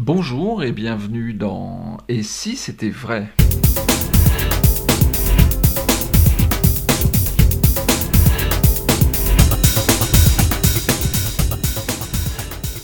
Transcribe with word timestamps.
Bonjour 0.00 0.62
et 0.62 0.70
bienvenue 0.70 1.34
dans 1.34 1.96
Et 2.08 2.22
si 2.22 2.54
c'était 2.54 2.88
vrai? 2.88 3.26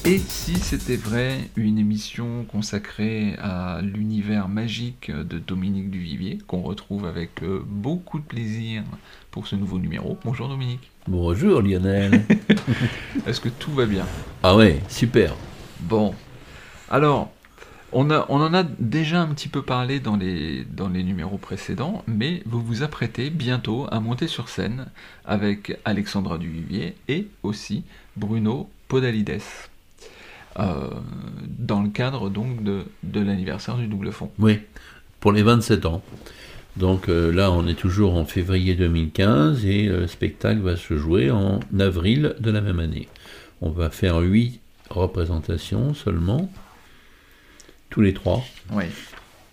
Et 0.04 0.18
si 0.18 0.56
c'était 0.56 0.96
vrai, 0.96 1.38
une 1.54 1.78
émission 1.78 2.44
consacrée 2.50 3.36
à 3.38 3.78
l'univers 3.80 4.48
magique 4.48 5.12
de 5.12 5.38
Dominique 5.38 5.90
Duvivier, 5.90 6.38
qu'on 6.48 6.62
retrouve 6.62 7.06
avec 7.06 7.44
euh, 7.44 7.62
beaucoup 7.64 8.18
de 8.18 8.24
plaisir 8.24 8.82
pour 9.30 9.46
ce 9.46 9.54
nouveau 9.54 9.78
numéro. 9.78 10.18
Bonjour 10.24 10.48
Dominique. 10.48 10.90
Bonjour 11.06 11.62
Lionel. 11.62 12.22
Est-ce 13.26 13.40
que 13.40 13.50
tout 13.50 13.70
va 13.70 13.86
bien? 13.86 14.04
Ah 14.42 14.56
ouais, 14.56 14.80
super. 14.88 15.36
Bon. 15.78 16.12
Alors, 16.90 17.32
on, 17.92 18.10
en 18.10 18.54
a 18.54 18.62
déjà 18.64 19.22
un 19.22 19.28
petit 19.28 19.48
peu 19.48 19.62
parlé 19.62 20.00
dans 20.00 20.16
les, 20.16 20.66
numéros 21.04 21.38
précédents, 21.38 22.02
mais 22.06 22.42
vous 22.44 22.60
vous 22.60 22.82
apprêtez 22.82 23.30
bientôt 23.30 23.86
à 23.90 24.00
monter 24.00 24.26
sur 24.26 24.48
scène 24.48 24.86
avec 25.24 25.78
Alexandra 25.84 26.38
Duvivier 26.38 26.96
et 27.08 27.28
aussi 27.42 27.84
Bruno 28.16 28.68
Podalides. 28.88 29.40
Euh, 30.58 30.88
dans 31.46 31.82
le 31.82 31.88
cadre 31.88 32.30
donc 32.30 32.62
de, 32.62 32.84
l'anniversaire 33.12 33.76
du 33.76 33.86
double 33.86 34.12
fond. 34.12 34.30
Oui, 34.38 34.60
pour 35.20 35.32
les 35.32 35.42
27 35.42 35.86
ans. 35.86 36.02
Donc 36.76 37.08
euh, 37.08 37.32
là, 37.32 37.52
on 37.52 37.66
est 37.66 37.74
toujours 37.74 38.16
en 38.16 38.24
février 38.24 38.74
2015 38.74 39.64
et 39.64 39.84
le 39.84 40.06
spectacle 40.06 40.60
va 40.60 40.76
se 40.76 40.96
jouer 40.96 41.30
en 41.30 41.60
avril 41.78 42.34
de 42.40 42.50
la 42.50 42.60
même 42.60 42.80
année. 42.80 43.08
On 43.60 43.70
va 43.70 43.90
faire 43.90 44.18
8 44.18 44.60
représentations 44.90 45.94
seulement, 45.94 46.50
tous 47.94 48.00
les 48.00 48.12
trois. 48.12 48.44
Oui. 48.72 48.86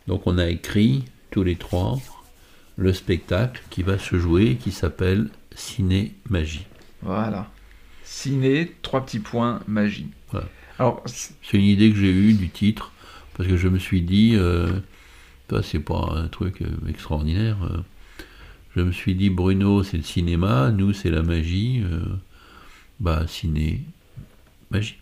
Donc 0.07 0.23
on 0.25 0.39
a 0.39 0.47
écrit 0.47 1.05
tous 1.29 1.43
les 1.43 1.55
trois 1.55 1.99
le 2.75 2.91
spectacle 2.91 3.61
qui 3.69 3.83
va 3.83 3.99
se 3.99 4.17
jouer 4.17 4.55
qui 4.55 4.71
s'appelle 4.71 5.29
Ciné 5.55 6.15
Magie. 6.27 6.65
Voilà. 7.03 7.51
Ciné, 8.03 8.75
trois 8.81 9.05
petits 9.05 9.19
points, 9.19 9.61
magie. 9.67 10.07
Voilà. 10.31 10.47
Alors, 10.79 11.03
C'est 11.05 11.57
une 11.57 11.65
idée 11.65 11.91
que 11.91 11.97
j'ai 11.97 12.11
eue 12.11 12.33
du 12.33 12.49
titre, 12.49 12.91
parce 13.37 13.47
que 13.47 13.57
je 13.57 13.67
me 13.67 13.77
suis 13.77 14.01
dit, 14.01 14.31
euh, 14.33 14.71
c'est 15.61 15.79
pas 15.79 16.11
un 16.15 16.27
truc 16.27 16.63
euh, 16.63 16.89
extraordinaire. 16.89 17.57
euh. 17.63 17.77
je 18.75 18.81
me 18.81 18.91
suis 18.91 19.13
dit, 19.13 19.29
Bruno, 19.29 19.83
c'est 19.83 19.97
le 19.97 20.03
cinéma, 20.03 20.71
nous, 20.71 20.93
c'est 20.93 21.11
la 21.11 21.21
magie. 21.21 21.83
euh, 21.85 22.01
bah, 22.99 23.25
ciné, 23.27 23.81
magie. 24.71 24.97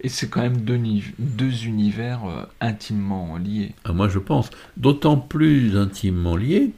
Et 0.00 0.08
c'est 0.08 0.28
quand 0.28 0.40
même 0.40 0.62
deux, 0.62 0.76
niv- 0.76 1.12
deux 1.18 1.66
univers 1.66 2.24
euh, 2.24 2.44
intimement 2.60 3.36
liés. 3.36 3.74
Ah, 3.84 3.92
moi, 3.92 4.08
je 4.08 4.18
pense. 4.18 4.50
D'autant 4.76 5.16
plus 5.16 5.76
intimement 5.76 6.36
lié, 6.36 6.70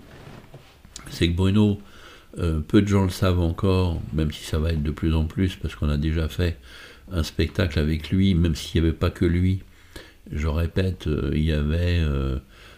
c'est 1.11 1.29
que 1.29 1.34
Bruno, 1.34 1.81
euh, 2.39 2.61
peu 2.61 2.83
de 2.83 2.89
gens 2.89 3.05
le 3.05 3.11
savent 3.11 3.41
encore, 3.41 4.01
même 4.12 4.33
si 4.33 4.45
ça 4.45 4.59
va 4.59 4.73
être 4.73 4.83
de 4.83 4.91
plus 4.91 5.14
en 5.14 5.25
plus, 5.25 5.56
parce 5.56 5.75
qu'on 5.75 5.89
a 5.89 5.97
déjà 5.97 6.29
fait 6.29 6.59
un 7.11 7.23
spectacle 7.23 7.79
avec 7.79 8.11
lui, 8.11 8.34
même 8.34 8.55
s'il 8.55 8.81
n'y 8.81 8.89
avait 8.89 8.97
pas 8.97 9.11
que 9.11 9.25
lui. 9.25 9.61
Je 10.31 10.47
répète, 10.47 11.07
euh, 11.07 11.31
il 11.34 11.42
y 11.42 11.53
avait 11.53 12.01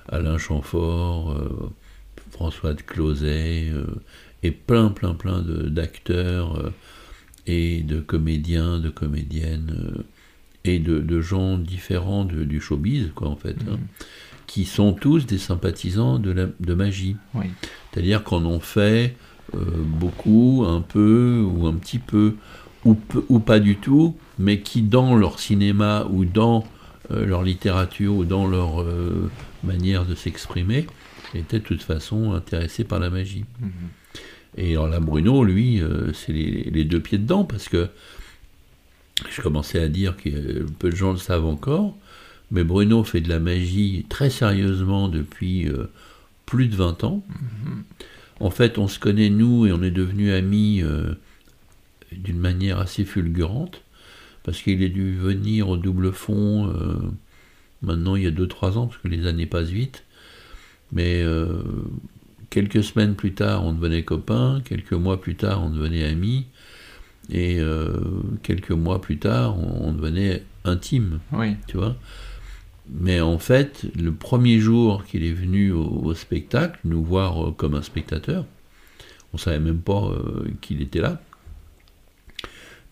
Alain 0.08 0.38
Chamfort, 0.38 1.36
François 2.30 2.74
de 2.74 2.82
Closet, 2.82 3.72
et 4.42 4.50
plein, 4.50 4.88
plein, 4.88 5.14
plein 5.14 5.42
d'acteurs 5.42 6.72
et 7.46 7.82
de 7.82 8.00
comédiens, 8.00 8.78
de 8.78 8.88
comédiennes, 8.88 10.04
et 10.64 10.78
de, 10.78 10.98
de 10.98 11.20
gens 11.20 11.58
différents 11.58 12.24
de- 12.24 12.44
du 12.44 12.60
showbiz, 12.60 13.10
quoi, 13.14 13.28
en 13.28 13.36
fait. 13.36 13.56
hein 13.70 13.78
qui 14.46 14.66
sont 14.66 14.92
tous 14.92 15.24
des 15.24 15.38
sympathisants 15.38 16.18
de, 16.18 16.30
la, 16.30 16.46
de 16.60 16.74
magie. 16.74 17.16
Oui. 17.32 17.46
C'est-à-dire 17.90 18.22
qu'on 18.22 18.44
en 18.44 18.60
fait 18.60 19.16
euh, 19.54 19.58
beaucoup, 19.84 20.66
un 20.68 20.82
peu, 20.82 21.42
ou 21.42 21.66
un 21.66 21.72
petit 21.72 21.98
peu, 21.98 22.34
ou, 22.84 22.94
pas 23.38 23.58
du 23.58 23.76
tout, 23.76 24.14
mais 24.38 24.60
qui 24.60 24.82
dans 24.82 25.16
leur 25.16 25.40
cinéma, 25.40 26.06
ou 26.10 26.26
dans 26.26 26.62
euh, 27.10 27.24
leur 27.24 27.42
littérature, 27.42 28.14
ou 28.14 28.26
dans 28.26 28.46
leur 28.46 28.82
euh, 28.82 29.30
manière 29.64 30.04
de 30.04 30.14
s'exprimer, 30.14 30.86
étaient 31.34 31.58
de 31.58 31.64
toute 31.64 31.82
façon 31.82 32.34
intéressés 32.34 32.84
par 32.84 33.00
la 33.00 33.08
magie. 33.08 33.46
Mhm. 33.60 33.70
Et 34.58 34.72
alors 34.72 34.88
là, 34.88 35.00
Bruno, 35.00 35.42
lui, 35.42 35.80
c'est 36.12 36.34
les, 36.34 36.70
les 36.70 36.84
deux 36.84 37.00
pieds 37.00 37.18
dedans, 37.18 37.44
parce 37.44 37.70
que 37.70 37.88
je 39.30 39.42
commençais 39.42 39.80
à 39.80 39.88
dire 39.88 40.16
que 40.16 40.28
euh, 40.28 40.66
peu 40.78 40.90
de 40.90 40.96
gens 40.96 41.12
le 41.12 41.18
savent 41.18 41.46
encore, 41.46 41.96
mais 42.50 42.64
Bruno 42.64 43.04
fait 43.04 43.20
de 43.20 43.28
la 43.28 43.40
magie 43.40 44.06
très 44.08 44.30
sérieusement 44.30 45.08
depuis 45.08 45.68
euh, 45.68 45.90
plus 46.46 46.68
de 46.68 46.76
20 46.76 47.04
ans. 47.04 47.24
En 48.40 48.50
fait, 48.50 48.78
on 48.78 48.88
se 48.88 48.98
connaît, 48.98 49.30
nous, 49.30 49.66
et 49.66 49.72
on 49.72 49.82
est 49.82 49.90
devenus 49.90 50.32
amis 50.32 50.80
euh, 50.82 51.14
d'une 52.12 52.38
manière 52.38 52.78
assez 52.78 53.04
fulgurante, 53.04 53.82
parce 54.42 54.60
qu'il 54.60 54.82
est 54.82 54.88
dû 54.88 55.14
venir 55.16 55.68
au 55.68 55.76
double 55.76 56.12
fond 56.12 56.68
euh, 56.68 56.96
maintenant 57.82 58.16
il 58.16 58.24
y 58.24 58.26
a 58.26 58.30
2-3 58.30 58.78
ans, 58.78 58.86
parce 58.86 59.00
que 59.00 59.08
les 59.08 59.26
années 59.26 59.46
passent 59.46 59.70
vite. 59.70 60.04
Mais 60.92 61.24
quelques 62.50 62.84
semaines 62.84 63.16
plus 63.16 63.32
tard, 63.32 63.64
on 63.64 63.72
devenait 63.72 64.04
copains, 64.04 64.62
quelques 64.64 64.92
mois 64.92 65.20
plus 65.20 65.34
tard, 65.34 65.64
on 65.64 65.70
devenait 65.70 66.04
amis, 66.04 66.46
et 67.30 67.58
euh, 67.60 67.92
quelques 68.42 68.70
mois 68.72 69.00
plus 69.00 69.18
tard, 69.18 69.58
on, 69.58 69.88
on 69.88 69.92
devenait 69.92 70.42
intime, 70.64 71.20
Oui. 71.32 71.56
tu 71.66 71.76
vois. 71.76 71.96
Mais 72.90 73.20
en 73.20 73.38
fait, 73.38 73.86
le 73.98 74.12
premier 74.12 74.58
jour 74.60 75.04
qu'il 75.04 75.24
est 75.24 75.32
venu 75.32 75.72
au, 75.72 75.84
au 75.86 76.14
spectacle, 76.14 76.78
nous 76.84 77.02
voir 77.02 77.48
euh, 77.48 77.50
comme 77.52 77.74
un 77.74 77.82
spectateur, 77.82 78.44
on 79.32 79.38
savait 79.38 79.58
même 79.60 79.78
pas 79.80 80.04
euh, 80.10 80.44
qu'il 80.60 80.82
était 80.82 81.00
là, 81.00 81.20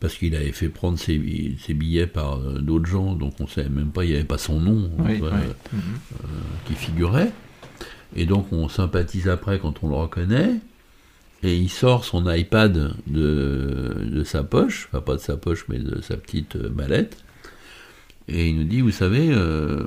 parce 0.01 0.15
qu'il 0.15 0.35
avait 0.35 0.51
fait 0.53 0.69
prendre 0.69 0.99
ses, 0.99 1.19
bi- 1.19 1.57
ses 1.61 1.75
billets 1.75 2.07
par 2.09 2.39
euh, 2.41 2.59
d'autres 2.59 2.87
gens, 2.87 3.15
donc 3.15 3.35
on 3.41 3.47
savait 3.47 3.69
même 3.69 3.91
pas, 3.91 4.05
il 4.05 4.11
n'y 4.11 4.17
avait 4.17 4.25
pas 4.25 4.39
son 4.39 4.59
nom 4.61 4.91
Oui, 4.99 5.19
oui. 5.21 5.29
euh, 5.31 5.53
Mhm. 5.73 5.81
qui 6.67 6.75
figurait. 6.75 7.31
Et 8.17 8.27
donc 8.27 8.53
on 8.53 8.69
sympathise 8.69 9.29
après 9.29 9.59
quand 9.59 9.83
on 9.83 9.89
le 9.89 9.95
reconnaît. 9.95 10.55
Et 11.43 11.57
il 11.57 11.69
sort 11.69 12.05
son 12.05 12.31
iPad 12.33 12.95
de, 13.07 13.97
de 14.05 14.25
sa 14.25 14.45
poche, 14.45 14.89
enfin 14.89 15.01
pas 15.03 15.15
de 15.17 15.21
sa 15.21 15.37
poche, 15.37 15.65
mais 15.69 15.79
de 15.79 16.01
sa 16.01 16.17
petite 16.17 16.55
mallette. 16.55 17.17
Et 18.29 18.49
il 18.49 18.57
nous 18.57 18.65
dit, 18.65 18.81
vous 18.81 18.93
savez, 18.93 19.31
euh, 19.33 19.85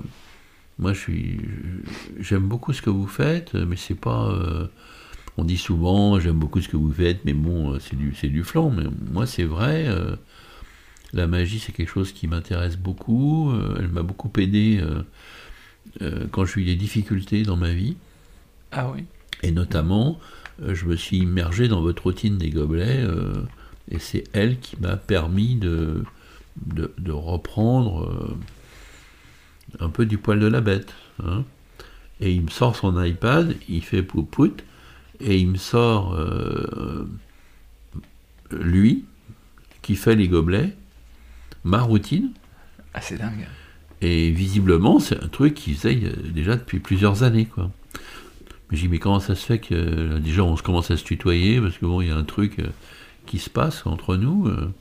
moi 0.79 0.91
je 0.93 0.99
suis, 0.99 1.39
j'aime 2.19 2.47
beaucoup 2.47 2.73
ce 2.73 2.81
que 2.81 2.89
vous 2.89 3.07
faites, 3.07 3.53
mais 3.53 3.77
c'est 3.77 3.95
pas. 3.95 4.29
euh, 4.31 4.67
on 5.37 5.43
dit 5.45 5.57
souvent, 5.57 6.19
j'aime 6.19 6.37
beaucoup 6.39 6.61
ce 6.61 6.67
que 6.69 6.77
vous 6.77 6.91
faites, 6.91 7.23
mais 7.25 7.33
bon, 7.33 7.73
euh, 7.73 7.79
c'est 7.79 7.95
du, 7.95 8.13
c'est 8.15 8.29
du 8.29 8.43
flan. 8.43 8.69
Mais 8.69 8.83
moi, 9.11 9.25
c'est 9.25 9.43
vrai. 9.45 9.85
euh, 9.87 10.15
la 11.13 11.27
magie, 11.27 11.59
c'est 11.59 11.71
quelque 11.71 11.91
chose 11.91 12.11
qui 12.11 12.27
m'intéresse 12.27 12.75
beaucoup. 12.77 13.53
elle 13.79 13.87
m'a 13.87 14.01
beaucoup 14.03 14.29
aidé 14.37 14.83
quand 16.31 16.43
j'ai 16.45 16.61
eu 16.61 16.65
des 16.65 16.75
difficultés 16.75 17.43
dans 17.43 17.55
ma 17.55 17.71
vie. 17.71 17.95
Ah 18.73 18.89
oui. 18.93 19.05
Et 19.41 19.51
notamment, 19.51 20.19
je 20.61 20.85
me 20.85 20.95
suis 20.95 21.17
immergé 21.17 21.67
dans 21.67 21.81
votre 21.81 22.03
routine 22.03 22.37
des 22.37 22.49
gobelets, 22.49 23.01
euh, 23.03 23.33
et 23.91 23.99
c'est 23.99 24.23
elle 24.33 24.59
qui 24.59 24.77
m'a 24.79 24.95
permis 24.97 25.55
de, 25.55 26.03
de, 26.65 26.93
de 26.97 27.11
reprendre 27.11 28.09
euh, 28.09 28.37
un 29.79 29.89
peu 29.89 30.05
du 30.05 30.17
poil 30.17 30.39
de 30.39 30.47
la 30.47 30.61
bête. 30.61 30.93
hein. 31.23 31.43
Et 32.21 32.31
il 32.33 32.43
me 32.43 32.49
sort 32.49 32.75
son 32.77 33.01
iPad, 33.03 33.55
il 33.67 33.83
fait 33.83 34.01
poupout, 34.03 34.63
et 35.19 35.37
il 35.37 35.49
me 35.49 35.57
sort 35.57 36.13
euh, 36.15 37.05
lui, 38.51 39.05
qui 39.81 39.95
fait 39.95 40.15
les 40.15 40.27
gobelets, 40.27 40.75
ma 41.63 41.81
routine, 41.81 42.31
Ah, 42.93 43.01
c'est 43.01 43.17
dingue. 43.17 43.47
et 44.01 44.31
visiblement, 44.31 44.99
c'est 44.99 45.21
un 45.21 45.27
truc 45.27 45.55
qu'il 45.55 45.75
faisait 45.75 45.99
euh, 46.05 46.13
déjà 46.31 46.55
depuis 46.55 46.79
plusieurs 46.79 47.23
années, 47.23 47.45
quoi. 47.45 47.69
Mais 48.69 48.77
j'ai 48.77 48.83
dit, 48.83 48.89
mais 48.89 48.99
comment 48.99 49.19
ça 49.19 49.35
se 49.35 49.45
fait 49.45 49.59
que 49.59 49.73
euh, 49.75 50.19
déjà 50.19 50.43
on 50.43 50.55
se 50.57 50.63
commence 50.63 50.89
à 50.91 50.97
se 50.97 51.03
tutoyer 51.03 51.61
parce 51.61 51.77
que 51.77 51.85
bon, 51.85 52.01
il 52.01 52.07
y 52.07 52.11
a 52.11 52.15
un 52.15 52.23
truc 52.23 52.59
euh, 52.59 52.67
qui 53.25 53.37
se 53.39 53.49
passe 53.49 53.85
entre 53.85 54.15
nous. 54.17 54.47
euh. 54.47 54.71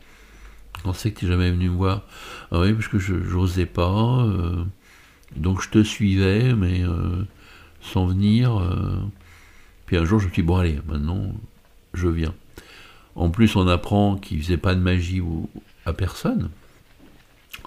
on 0.85 0.93
sait 0.93 1.11
que 1.13 1.21
tu 1.21 1.25
n'es 1.27 1.31
jamais 1.33 1.51
venu 1.51 1.69
me 1.71 1.77
voir. 1.77 2.03
Ah 2.51 2.61
oui, 2.61 2.73
parce 2.73 2.89
que 2.89 2.99
je 2.99 3.15
n'osais 3.15 3.67
pas. 3.67 4.23
euh, 4.25 4.65
donc 5.37 5.61
je 5.63 5.69
te 5.71 5.83
suivais, 5.83 6.55
mais 6.55 6.83
euh, 6.83 7.25
sans 7.83 8.07
venir. 8.07 8.57
euh. 8.61 8.99
Puis 9.87 9.97
un 9.99 10.05
jour, 10.05 10.19
je 10.19 10.27
me 10.27 10.33
suis 10.33 10.43
dit, 10.43 10.47
bon, 10.47 10.57
allez, 10.57 10.79
maintenant, 10.89 11.33
je 11.93 12.09
viens. 12.09 12.35
En 13.17 13.29
plus, 13.31 13.55
on 13.57 13.69
apprend 13.69 14.17
qu'il 14.17 14.41
faisait 14.43 14.57
pas 14.57 14.75
de 14.75 14.81
magie 14.81 15.23
à 15.85 15.93
personne 15.93 16.49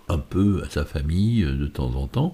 un 0.09 0.17
peu 0.17 0.63
à 0.65 0.69
sa 0.69 0.85
famille 0.85 1.43
euh, 1.43 1.53
de 1.53 1.67
temps 1.67 1.93
en 1.95 2.07
temps, 2.07 2.33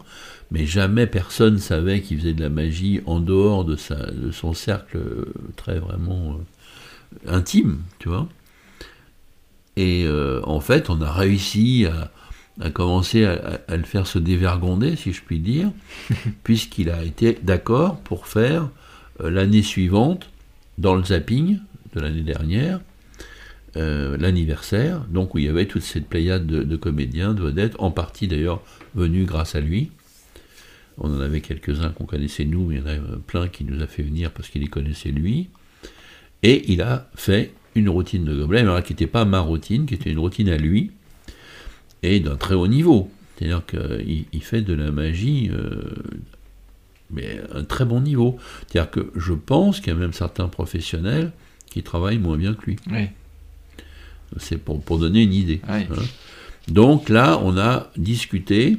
mais 0.51 0.65
jamais 0.65 1.07
personne 1.07 1.57
savait 1.57 2.01
qu'il 2.01 2.19
faisait 2.19 2.33
de 2.33 2.41
la 2.41 2.50
magie 2.50 3.01
en 3.05 3.19
dehors 3.19 3.65
de, 3.65 3.75
sa, 3.75 3.95
de 3.95 4.31
son 4.31 4.53
cercle 4.53 4.97
euh, 4.97 5.33
très 5.55 5.79
vraiment 5.79 6.38
euh, 6.38 7.31
intime, 7.31 7.81
tu 8.00 8.09
vois. 8.09 8.27
Et 9.75 10.03
euh, 10.05 10.41
en 10.44 10.59
fait, 10.59 10.89
on 10.89 11.01
a 11.01 11.11
réussi 11.11 11.85
à, 11.85 12.11
a 12.61 12.69
commencé 12.69 13.25
à, 13.25 13.61
à 13.67 13.77
le 13.77 13.83
faire 13.83 14.05
se 14.05 14.19
dévergonder, 14.19 14.95
si 14.95 15.13
je 15.13 15.21
puis 15.21 15.39
dire, 15.39 15.71
puisqu'il 16.44 16.89
a 16.89 17.03
été 17.03 17.38
d'accord 17.41 18.00
pour 18.01 18.27
faire 18.27 18.69
euh, 19.21 19.29
l'année 19.29 19.63
suivante, 19.63 20.29
dans 20.77 20.95
le 20.95 21.03
zapping 21.03 21.59
de 21.94 22.00
l'année 22.00 22.21
dernière, 22.21 22.79
euh, 23.75 24.18
l'anniversaire, 24.18 25.02
donc 25.10 25.34
où 25.34 25.40
il 25.40 25.46
y 25.46 25.48
avait 25.50 25.66
toute 25.66 25.81
cette 25.81 26.08
pléiade 26.08 26.46
de, 26.46 26.75
comédiens, 26.75 27.34
de 27.34 27.42
vedettes, 27.42 27.75
en 27.80 27.90
partie 27.90 28.28
d'ailleurs 28.28 28.62
venus 28.94 29.25
grâce 29.25 29.56
à 29.56 29.62
lui. 29.62 29.90
On 31.00 31.12
en 31.12 31.20
avait 31.20 31.42
quelques-uns 31.42 31.90
qu'on 31.90 32.06
connaissait 32.06 32.46
nous, 32.46 32.68
mais 32.68 32.75
il 32.75 32.81
y 32.81 32.84
en 32.84 32.88
a 32.88 33.18
plein 33.25 33.48
qui 33.48 33.64
nous 33.64 33.81
a 33.81 33.88
fait 33.88 34.04
venir 34.04 34.30
parce 34.31 34.50
qu'il 34.50 34.62
les 34.62 34.68
connaissait 34.68 35.10
lui. 35.10 35.50
Et 36.44 36.72
il 36.72 36.84
a 36.84 37.10
fait 37.16 37.52
une 37.74 37.90
routine 37.90 38.25
de 38.25 38.36
Gobelin, 38.36 38.62
alors 38.62 38.84
qui 38.84 38.94
n'était 38.94 39.08
pas 39.08 39.25
ma 39.25 39.40
routine, 39.40 39.88
qui 39.88 39.96
était 39.96 40.12
une 40.12 40.20
routine 40.20 40.50
à 40.50 40.58
lui, 40.58 40.92
et 42.04 42.20
d'un 42.20 42.36
très 42.36 42.54
haut 42.54 42.68
niveau. 42.68 43.10
C'est-à-dire 43.36 43.66
qu'il 43.66 44.25
il 44.31 44.44
fait 44.44 44.62
de 44.62 44.74
la 44.74 44.92
magie, 44.92 45.50
euh, 45.52 45.81
mais 47.10 47.42
un 47.52 47.64
très 47.64 47.86
bon 47.86 48.02
niveau. 48.02 48.38
C'est-à-dire 48.68 48.92
que 48.92 49.12
je 49.16 49.34
pense 49.34 49.80
qu'il 49.80 49.94
y 49.94 49.96
a 49.96 50.00
même 50.00 50.14
certains 50.14 50.48
professionnels 50.48 51.31
qui 51.72 51.81
travaillent 51.81 52.20
moins 52.20 52.38
bien 52.38 52.54
que 52.54 52.66
lui. 52.66 52.75
Oui. 52.92 53.08
C'est 54.38 54.57
pour, 54.57 54.81
pour 54.81 55.00
donner 55.00 55.21
une 55.24 55.33
idée. 55.33 55.62
Oui. 55.69 55.81
hein. 55.91 56.03
Donc 56.68 57.09
là, 57.09 57.39
on 57.44 57.57
a 57.57 57.89
discuté, 57.97 58.77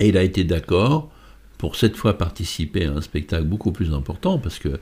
et 0.00 0.08
il 0.08 0.16
a 0.16 0.22
été 0.22 0.44
d'accord 0.44 1.10
pour 1.58 1.74
cette 1.76 1.96
fois 1.96 2.16
participer 2.16 2.86
à 2.86 2.92
un 2.92 3.00
spectacle 3.00 3.44
beaucoup 3.44 3.72
plus 3.72 3.92
important, 3.92 4.38
parce 4.38 4.58
que 4.58 4.78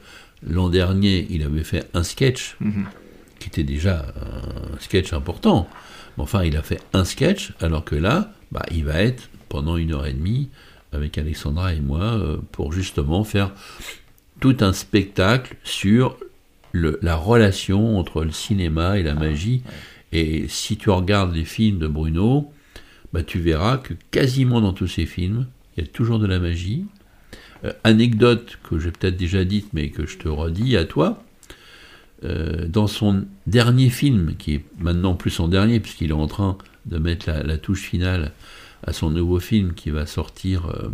l'an 0.47 0.69
dernier, 0.69 1.27
il 1.31 1.43
avait 1.43 1.65
fait 1.65 1.89
un 1.95 2.03
sketch, 2.03 2.57
Mhm. 2.61 2.87
qui 3.39 3.49
était 3.49 3.65
déjà 3.65 4.07
un 4.75 4.79
sketch 4.81 5.13
important. 5.13 5.69
Mais 6.17 6.23
enfin, 6.25 6.45
il 6.45 6.57
a 6.57 6.63
fait 6.63 6.81
un 6.93 7.05
sketch, 7.05 7.53
alors 7.61 7.85
que 7.85 7.95
là, 7.97 8.33
bah, 8.53 8.65
il 8.71 8.85
va 8.85 9.01
être 9.03 9.29
pendant 9.49 9.77
une 9.77 9.93
heure 9.95 10.07
et 10.07 10.13
demie 10.13 10.49
avec 10.93 11.19
Alexandra 11.19 11.73
et 11.75 11.81
moi 11.81 12.03
euh, 12.03 12.37
pour 12.53 12.73
justement 12.73 13.25
faire 13.25 13.53
tout 14.41 14.57
un 14.61 14.73
spectacle 14.73 15.57
sur 15.65 16.17
le- 16.73 16.99
la 17.03 17.17
relation 17.17 17.99
entre 17.99 18.25
le 18.25 18.31
cinéma 18.33 18.99
et 18.99 19.03
la 19.03 19.15
magie. 19.15 19.63
Et 20.13 20.47
si 20.49 20.77
tu 20.77 20.91
regardes 20.91 21.35
les 21.35 21.45
films 21.45 21.79
de 21.79 21.87
Bruno, 21.89 22.53
bah, 23.13 23.23
tu 23.23 23.39
verras 23.41 23.79
que 23.79 23.95
quasiment 24.11 24.61
dans 24.61 24.73
tous 24.73 24.89
ces 24.89 25.07
films, 25.07 25.47
il 25.77 25.85
y 25.85 25.87
a 25.87 25.91
toujours 25.91 26.19
de 26.19 26.27
la 26.27 26.39
magie. 26.39 26.85
Euh, 27.65 27.73
anecdote 27.85 28.59
que 28.69 28.79
j'ai 28.79 28.91
peut-être 28.91 29.17
déjà 29.17 29.45
dite, 29.45 29.69
mais 29.73 29.91
que 29.91 30.07
je 30.07 30.19
te 30.19 30.29
redis 30.29 30.77
à 30.77 30.85
toi. 30.85 31.23
euh, 32.25 32.67
dans 32.67 32.87
son 32.87 33.27
dernier 33.47 33.91
film, 33.91 34.37
qui 34.39 34.55
est 34.55 34.65
maintenant 34.79 35.15
plus 35.15 35.31
son 35.31 35.49
dernier, 35.49 35.81
puisqu'il 35.81 36.11
est 36.11 36.15
en 36.15 36.27
train 36.27 36.57
de 36.87 36.99
mettre 36.99 37.29
la, 37.29 37.43
la 37.43 37.59
touche 37.59 37.83
finale 37.83 38.33
à 38.87 38.93
son 38.95 39.11
nouveau 39.11 39.39
film 39.41 39.75
qui 39.75 39.91
va 39.91 40.07
sortir, 40.07 40.67
euh, 40.67 40.89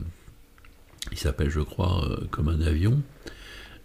il 1.13 1.19
s'appelle 1.19 1.51
je 1.51 1.61
crois 1.61 2.09
Comme 2.31 2.49
un 2.49 2.61
avion, 2.63 3.01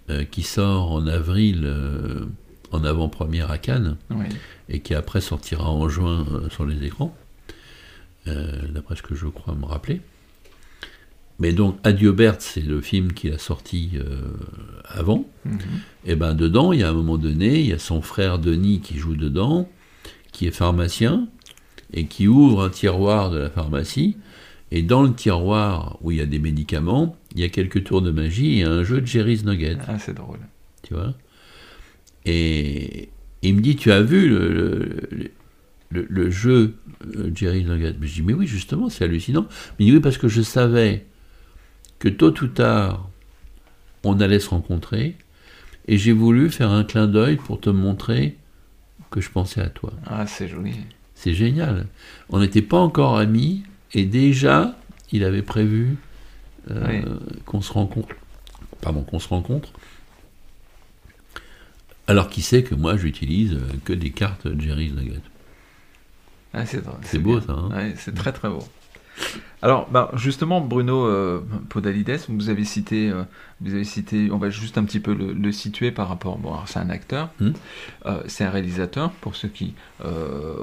euh, 0.09 0.24
qui 0.24 0.44
sort 0.44 0.94
en 0.94 1.06
avril 1.06 1.63
euh, 1.65 2.25
en 2.71 2.86
avant-première 2.86 3.51
à 3.51 3.57
Cannes 3.57 3.98
Oui. 4.09 4.25
et 4.69 4.80
qui 4.80 4.94
après 4.94 5.19
sortira 5.19 5.69
en 5.69 5.89
juin 5.89 6.25
euh, 6.31 6.50
sur 6.50 6.65
les 6.65 6.86
écrans, 6.86 7.15
d'après 8.25 8.98
ce 8.98 9.01
que 9.01 9.15
je 9.15 9.27
crois 9.27 9.56
me 9.56 9.65
rappeler. 9.65 10.01
Mais 11.39 11.54
donc 11.54 11.77
Adieu 11.83 12.12
Berthe, 12.12 12.42
c'est 12.42 12.62
le 12.62 12.81
film 12.81 13.13
qu'il 13.13 13.33
a 13.33 13.38
sorti 13.38 13.92
avant. 14.83 15.25
Mhm. 15.45 15.59
Et 16.06 16.15
ben 16.15 16.33
dedans, 16.33 16.74
il 16.74 16.81
y 16.81 16.83
a 16.83 16.89
un 16.89 16.94
moment 16.94 17.18
donné, 17.18 17.59
il 17.59 17.68
y 17.68 17.74
a 17.74 17.80
son 17.80 18.01
frère 18.01 18.38
Denis 18.38 18.81
qui 18.81 18.98
joue 18.98 19.15
dedans, 19.15 19.69
qui 20.33 20.45
est 20.45 20.51
pharmacien 20.51 21.30
et 21.94 22.06
qui 22.07 22.27
ouvre 22.27 22.65
un 22.65 22.69
tiroir 22.69 23.30
de 23.30 23.38
la 23.38 23.50
pharmacie. 23.50 24.18
Et 24.72 24.81
dans 24.81 25.04
le 25.04 25.14
tiroir 25.14 25.98
où 26.02 26.12
il 26.12 26.18
y 26.18 26.22
a 26.22 26.25
des 26.25 26.40
médicaments, 26.40 27.16
il 27.34 27.40
y 27.42 27.44
a 27.44 27.50
quelques 27.50 27.84
tours 27.86 28.02
de 28.02 28.12
magie 28.12 28.60
et 28.60 28.64
un 28.64 28.84
jeu 28.84 29.00
de 29.02 29.06
Jerry's 29.08 29.46
Nugget 29.46 29.78
Ah, 29.88 29.98
c'est 29.98 30.14
drôle. 30.14 30.40
tu 30.84 30.94
vois? 30.94 31.14
Et 32.25 33.10
il 33.42 33.56
me 33.56 33.62
dit, 33.62 33.75
tu 33.75 33.92
as 33.92 34.02
vu 34.02 34.28
le, 34.30 34.50
le, 35.12 35.31
le- 35.92 36.08
le 36.10 36.30
jeu 36.30 36.75
euh, 37.16 37.31
Jerry 37.34 37.64
Nugget? 37.64 37.96
Mais 38.00 38.08
Je 38.08 38.16
dis, 38.16 38.22
mais 38.22 38.34
oui, 38.34 38.48
justement, 38.48 38.90
c'est 38.90 39.06
hallucinant. 39.06 39.48
Mais 39.80 39.86
il 39.86 39.90
dit, 39.92 39.94
oui, 39.96 40.02
parce 40.02 40.18
que 40.18 40.28
je 40.28 40.42
savais 40.42 41.06
que 42.00 42.10
tôt 42.10 42.34
ou 42.44 42.48
tard, 42.48 43.10
on 44.04 44.19
allait 44.19 44.40
se 44.40 44.50
rencontrer, 44.50 45.16
et 45.88 45.98
j'ai 45.98 46.12
voulu 46.12 46.50
faire 46.50 46.72
un 46.72 46.84
clin 46.84 47.08
d'œil 47.08 47.38
pour 47.38 47.60
te 47.62 47.69
montrer 47.69 48.36
que 49.10 49.22
je 49.22 49.30
pensais 49.31 49.62
à 49.62 49.69
toi. 49.69 49.94
Ah, 50.06 50.28
c'est 50.28 50.48
joli. 50.50 50.74
C'est 51.16 51.34
génial. 51.34 51.88
On 52.30 52.40
n'était 52.40 52.62
pas 52.62 52.78
encore 52.78 53.18
amis, 53.18 53.64
et 53.94 54.06
déjà, 54.06 54.75
il 55.12 55.24
avait 55.24 55.42
prévu 55.42 55.98
euh, 56.72 56.86
Oui. 56.88 57.12
qu'on 57.45 57.62
se 57.62 57.72
rencontre. 57.72 58.16
Pardon, 58.81 59.01
qu'on 59.04 59.19
se 59.19 59.28
rencontre. 59.30 59.69
Alors 62.07 62.30
qu'il 62.30 62.44
sait 62.44 62.63
que 62.63 62.75
moi, 62.75 62.95
j'utilise 62.98 63.54
euh, 63.54 63.60
que 63.84 63.94
des 63.94 64.12
cartes 64.12 64.48
Jerry's 64.60 64.94
Nugget. 64.94 65.22
Ah, 66.54 66.66
c'est 66.66 67.19
beau, 67.19 67.38
bien. 67.39 67.45
ça, 67.48 67.54
hein 67.54 67.69
Ouais, 67.75 67.94
c'est 67.98 68.16
très 68.16 68.31
très 68.31 68.50
beau. 68.50 68.63
Alors, 69.63 69.89
bah, 69.89 70.12
justement, 70.13 70.62
Bruno 70.62 71.07
euh, 71.07 71.42
Podalides, 71.69 72.19
vous 72.30 72.50
avez 72.50 72.63
cité, 72.63 73.09
euh, 73.09 73.24
vous 73.59 73.74
avez 73.74 73.86
cité, 73.86 74.30
on 74.31 74.38
va 74.38 74.51
juste 74.51 74.77
un 74.77 74.83
petit 74.83 75.00
peu 75.00 75.15
le, 75.15 75.33
le 75.33 75.51
situer 75.51 75.92
par 75.92 76.09
rapport. 76.09 76.38
Bon, 76.38 76.54
c'est 76.68 76.77
un 76.77 76.92
acteur, 76.92 77.31
Hmm. 77.39 77.54
euh, 78.06 78.21
c'est 78.27 78.44
un 78.44 78.51
réalisateur 78.51 79.09
pour 79.13 79.36
ceux 79.36 79.48
qui 79.48 79.74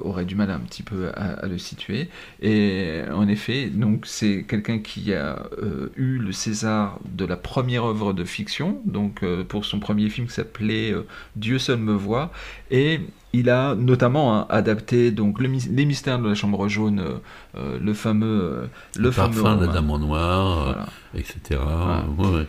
auraient 0.04 0.24
du 0.24 0.36
mal 0.36 0.50
un 0.50 0.60
petit 0.60 0.84
peu 0.84 1.08
à, 1.08 1.32
à 1.40 1.46
le 1.46 1.58
situer. 1.58 2.08
Et 2.40 3.00
en 3.12 3.26
effet, 3.26 3.66
donc 3.66 4.06
c'est 4.06 4.44
quelqu'un 4.44 4.78
qui 4.78 5.12
a 5.12 5.42
eu 5.96 6.18
le 6.18 6.30
César 6.32 7.00
de 7.04 7.24
la 7.24 7.36
première 7.36 7.84
œuvre 7.84 8.12
de 8.12 8.24
fiction, 8.24 8.80
donc 8.84 9.24
pour 9.48 9.64
son 9.64 9.80
premier 9.80 10.08
film 10.08 10.28
qui 10.28 10.34
s'appelait 10.34 10.94
Dieu 11.34 11.58
seul 11.58 11.78
me 11.78 11.94
voit, 11.94 12.30
et 12.70 13.00
il 13.38 13.50
a 13.50 13.74
notamment 13.74 14.34
hein, 14.36 14.46
adapté 14.48 15.10
donc 15.10 15.40
le 15.40 15.48
les 15.48 15.84
mystères 15.86 16.18
de 16.18 16.28
la 16.28 16.34
chambre 16.34 16.68
jaune, 16.68 17.00
euh, 17.00 17.12
euh, 17.56 17.78
le 17.80 17.94
fameux, 17.94 18.26
euh, 18.26 18.66
le, 18.96 19.04
Le 19.04 19.10
fameux 19.10 19.42
parfum 19.42 19.56
de 19.56 19.66
la 19.66 19.72
dame 19.72 19.90
en 19.90 19.98
noir, 19.98 20.64
Voilà. 20.64 20.86
etc. 21.14 21.60
Ouais, 22.18 22.46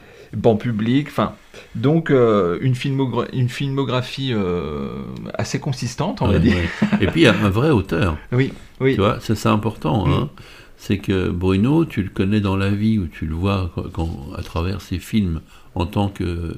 public, 0.55 1.07
enfin, 1.07 1.33
donc 1.75 2.09
euh, 2.11 2.57
une, 2.61 2.73
filmogra- 2.73 3.29
une 3.33 3.47
filmographie 3.49 4.31
euh, 4.33 4.89
assez 5.35 5.59
consistante, 5.59 6.21
on 6.21 6.27
va 6.27 6.39
dire. 6.39 6.57
Et 6.99 7.07
puis, 7.07 7.21
il 7.21 7.23
y 7.23 7.27
a 7.27 7.33
un 7.33 7.49
vrai 7.49 7.69
auteur. 7.69 8.17
Oui, 8.31 8.51
oui, 8.81 8.95
Tu 8.95 9.01
vois, 9.01 9.19
ça 9.21 9.35
c'est 9.35 9.49
important. 9.49 10.05
Mm. 10.05 10.11
Hein. 10.13 10.29
C'est 10.77 10.97
que 10.97 11.29
Bruno, 11.29 11.85
tu 11.85 12.03
le 12.03 12.09
connais 12.09 12.41
dans 12.41 12.57
la 12.57 12.69
vie, 12.69 12.99
ou 12.99 13.07
tu 13.07 13.25
le 13.25 13.35
vois 13.35 13.71
quand, 13.75 13.89
quand- 13.93 14.19
à 14.37 14.43
travers 14.43 14.81
ses 14.81 14.99
films 14.99 15.39
en 15.73 15.85
tant 15.85 16.09
que 16.09 16.57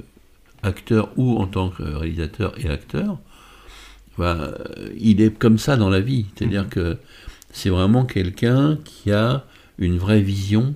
acteur 0.64 1.10
ou 1.18 1.38
en 1.38 1.46
tant 1.46 1.70
que 1.70 1.84
réalisateur 1.84 2.54
et 2.58 2.70
acteur. 2.70 3.18
Euh, 4.26 4.52
il 4.98 5.22
est 5.22 5.38
comme 5.38 5.58
ça 5.58 5.78
dans 5.78 5.90
la 5.90 6.00
vie. 6.02 6.26
C'est-à-dire 6.36 6.64
Mhm. 6.64 6.70
que 6.70 6.98
c'est 7.52 7.70
vraiment 7.70 8.06
quelqu'un 8.06 8.78
qui 8.84 9.12
a 9.12 9.46
une 9.80 9.98
vraie 9.98 10.22
vision, 10.22 10.76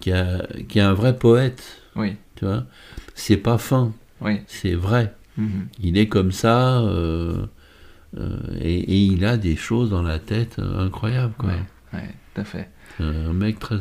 qui 0.00 0.12
a, 0.12 0.46
qui 0.68 0.78
est 0.78 0.82
un 0.82 0.94
vrai 0.94 1.16
poète. 1.16 1.82
oui, 1.96 2.16
Tu 2.36 2.44
vois, 2.44 2.64
c'est 3.14 3.36
pas 3.36 3.58
fin, 3.58 3.92
oui. 4.20 4.40
c'est 4.46 4.74
vrai. 4.74 5.14
Mhm. 5.36 5.68
Il 5.82 5.98
est 5.98 6.08
comme 6.08 6.32
ça, 6.32 6.80
euh, 6.80 7.46
euh, 8.16 8.38
et, 8.60 8.78
et 8.80 8.96
il 9.04 9.24
a 9.24 9.36
des 9.36 9.56
choses 9.56 9.90
dans 9.90 10.02
la 10.02 10.18
tête 10.18 10.58
euh, 10.58 10.86
incroyables. 10.86 11.34
Quoi. 11.38 11.50
Ouais, 11.50 11.60
ouais, 11.94 12.14
tout 12.34 12.40
à 12.40 12.44
fait. 12.44 12.68
Un 13.00 13.32
mec 13.32 13.58
très, 13.58 13.76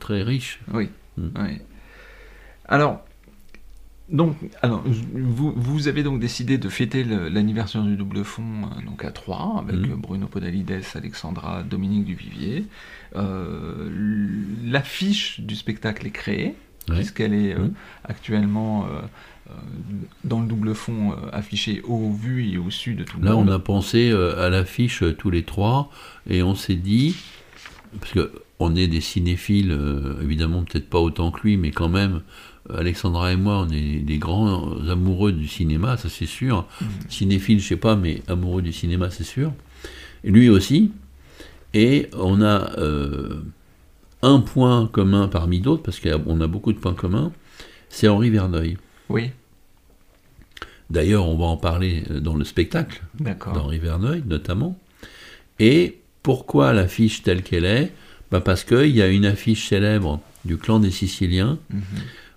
très 0.00 0.22
riche. 0.22 0.60
Oui, 0.72 0.88
Mm. 1.16 1.28
oui. 1.38 1.58
Alors, 2.66 3.04
donc, 4.10 4.36
alors, 4.62 4.82
vous, 5.14 5.52
vous 5.56 5.88
avez 5.88 6.02
donc 6.02 6.20
décidé 6.20 6.58
de 6.58 6.68
fêter 6.68 7.04
l'anniversaire 7.04 7.82
du 7.82 7.96
double 7.96 8.22
fond 8.24 8.42
euh, 8.42 8.84
donc 8.86 9.04
à 9.04 9.10
Troyes 9.10 9.58
avec 9.66 9.76
Mm. 9.76 9.92
euh, 9.92 9.96
Bruno 9.96 10.26
Podalides, 10.26 10.82
Alexandra, 10.94 11.62
Dominique 11.62 12.04
Duvivier. 12.04 12.66
Euh, 13.16 13.88
L'affiche 14.64 15.40
du 15.40 15.54
spectacle 15.56 16.06
est 16.06 16.10
créée 16.10 16.54
Ouais. 16.90 16.96
puisqu'elle 16.96 17.32
est 17.32 17.54
euh, 17.54 17.68
Mm. 17.68 17.72
actuellement 18.04 18.86
dans 20.24 20.40
le 20.40 20.46
double 20.46 20.74
fond 20.74 21.14
affichée 21.32 21.82
au 21.84 22.10
vu 22.12 22.48
et 22.50 22.58
au 22.58 22.70
su 22.70 22.94
de 22.94 23.04
tout 23.04 23.18
le 23.18 23.24
Là, 23.26 23.36
on 23.36 23.40
monde. 23.44 23.50
a 23.50 23.58
pensé 23.58 24.10
à 24.12 24.48
l'affiche 24.48 25.02
tous 25.18 25.30
les 25.30 25.42
trois, 25.42 25.90
et 26.28 26.42
on 26.42 26.54
s'est 26.54 26.76
dit, 26.76 27.14
parce 28.00 28.12
que 28.12 28.32
on 28.58 28.74
est 28.74 28.86
des 28.86 29.00
cinéphiles, 29.02 29.78
évidemment 30.22 30.62
peut-être 30.64 30.88
pas 30.88 30.98
autant 31.00 31.30
que 31.30 31.40
lui, 31.42 31.56
mais 31.58 31.70
quand 31.72 31.90
même, 31.90 32.22
Alexandra 32.72 33.32
et 33.32 33.36
moi, 33.36 33.66
on 33.68 33.70
est 33.72 33.98
des 33.98 34.18
grands 34.18 34.72
amoureux 34.88 35.32
du 35.32 35.46
cinéma, 35.48 35.96
ça 35.96 36.08
c'est 36.08 36.26
sûr. 36.26 36.66
Mhm. 36.80 36.88
Cinéphile, 37.08 37.60
je 37.60 37.68
sais 37.68 37.76
pas, 37.76 37.96
mais 37.96 38.22
amoureux 38.28 38.62
du 38.62 38.72
cinéma, 38.72 39.10
c'est 39.10 39.24
sûr. 39.24 39.52
Et 40.24 40.30
lui 40.30 40.48
aussi. 40.48 40.92
Et 41.74 42.08
on 42.16 42.40
a 42.40 42.78
euh, 42.78 43.42
un 44.22 44.40
point 44.40 44.86
commun 44.86 45.28
parmi 45.28 45.60
d'autres, 45.60 45.82
parce 45.82 46.00
qu'on 46.00 46.40
a 46.40 46.46
beaucoup 46.46 46.72
de 46.72 46.78
points 46.78 46.94
communs, 46.94 47.32
c'est 47.88 48.08
Henri 48.08 48.30
Verneuil. 48.30 48.78
Oui, 49.08 49.30
D'ailleurs, 50.90 51.26
on 51.28 51.36
va 51.36 51.46
en 51.46 51.56
parler 51.56 52.04
euh, 52.10 52.20
dans 52.20 52.34
le 52.36 52.44
spectacle 52.44 53.02
d'Henri 53.54 53.78
Verneuil 53.78 54.22
notamment. 54.26 54.78
Et 55.58 55.98
Pourquoi 56.22 56.72
l'affiche 56.72 57.22
telle 57.22 57.42
qu'elle 57.42 57.64
est? 57.64 57.92
Bah 58.30 58.40
Parce 58.40 58.64
qu'il 58.64 58.88
y 58.94 59.02
a 59.02 59.08
une 59.08 59.26
affiche 59.26 59.68
célèbre 59.68 60.20
du 60.44 60.56
clan 60.56 60.78
des 60.80 60.90
Siciliens 60.90 61.58
Mhm. 61.70 61.82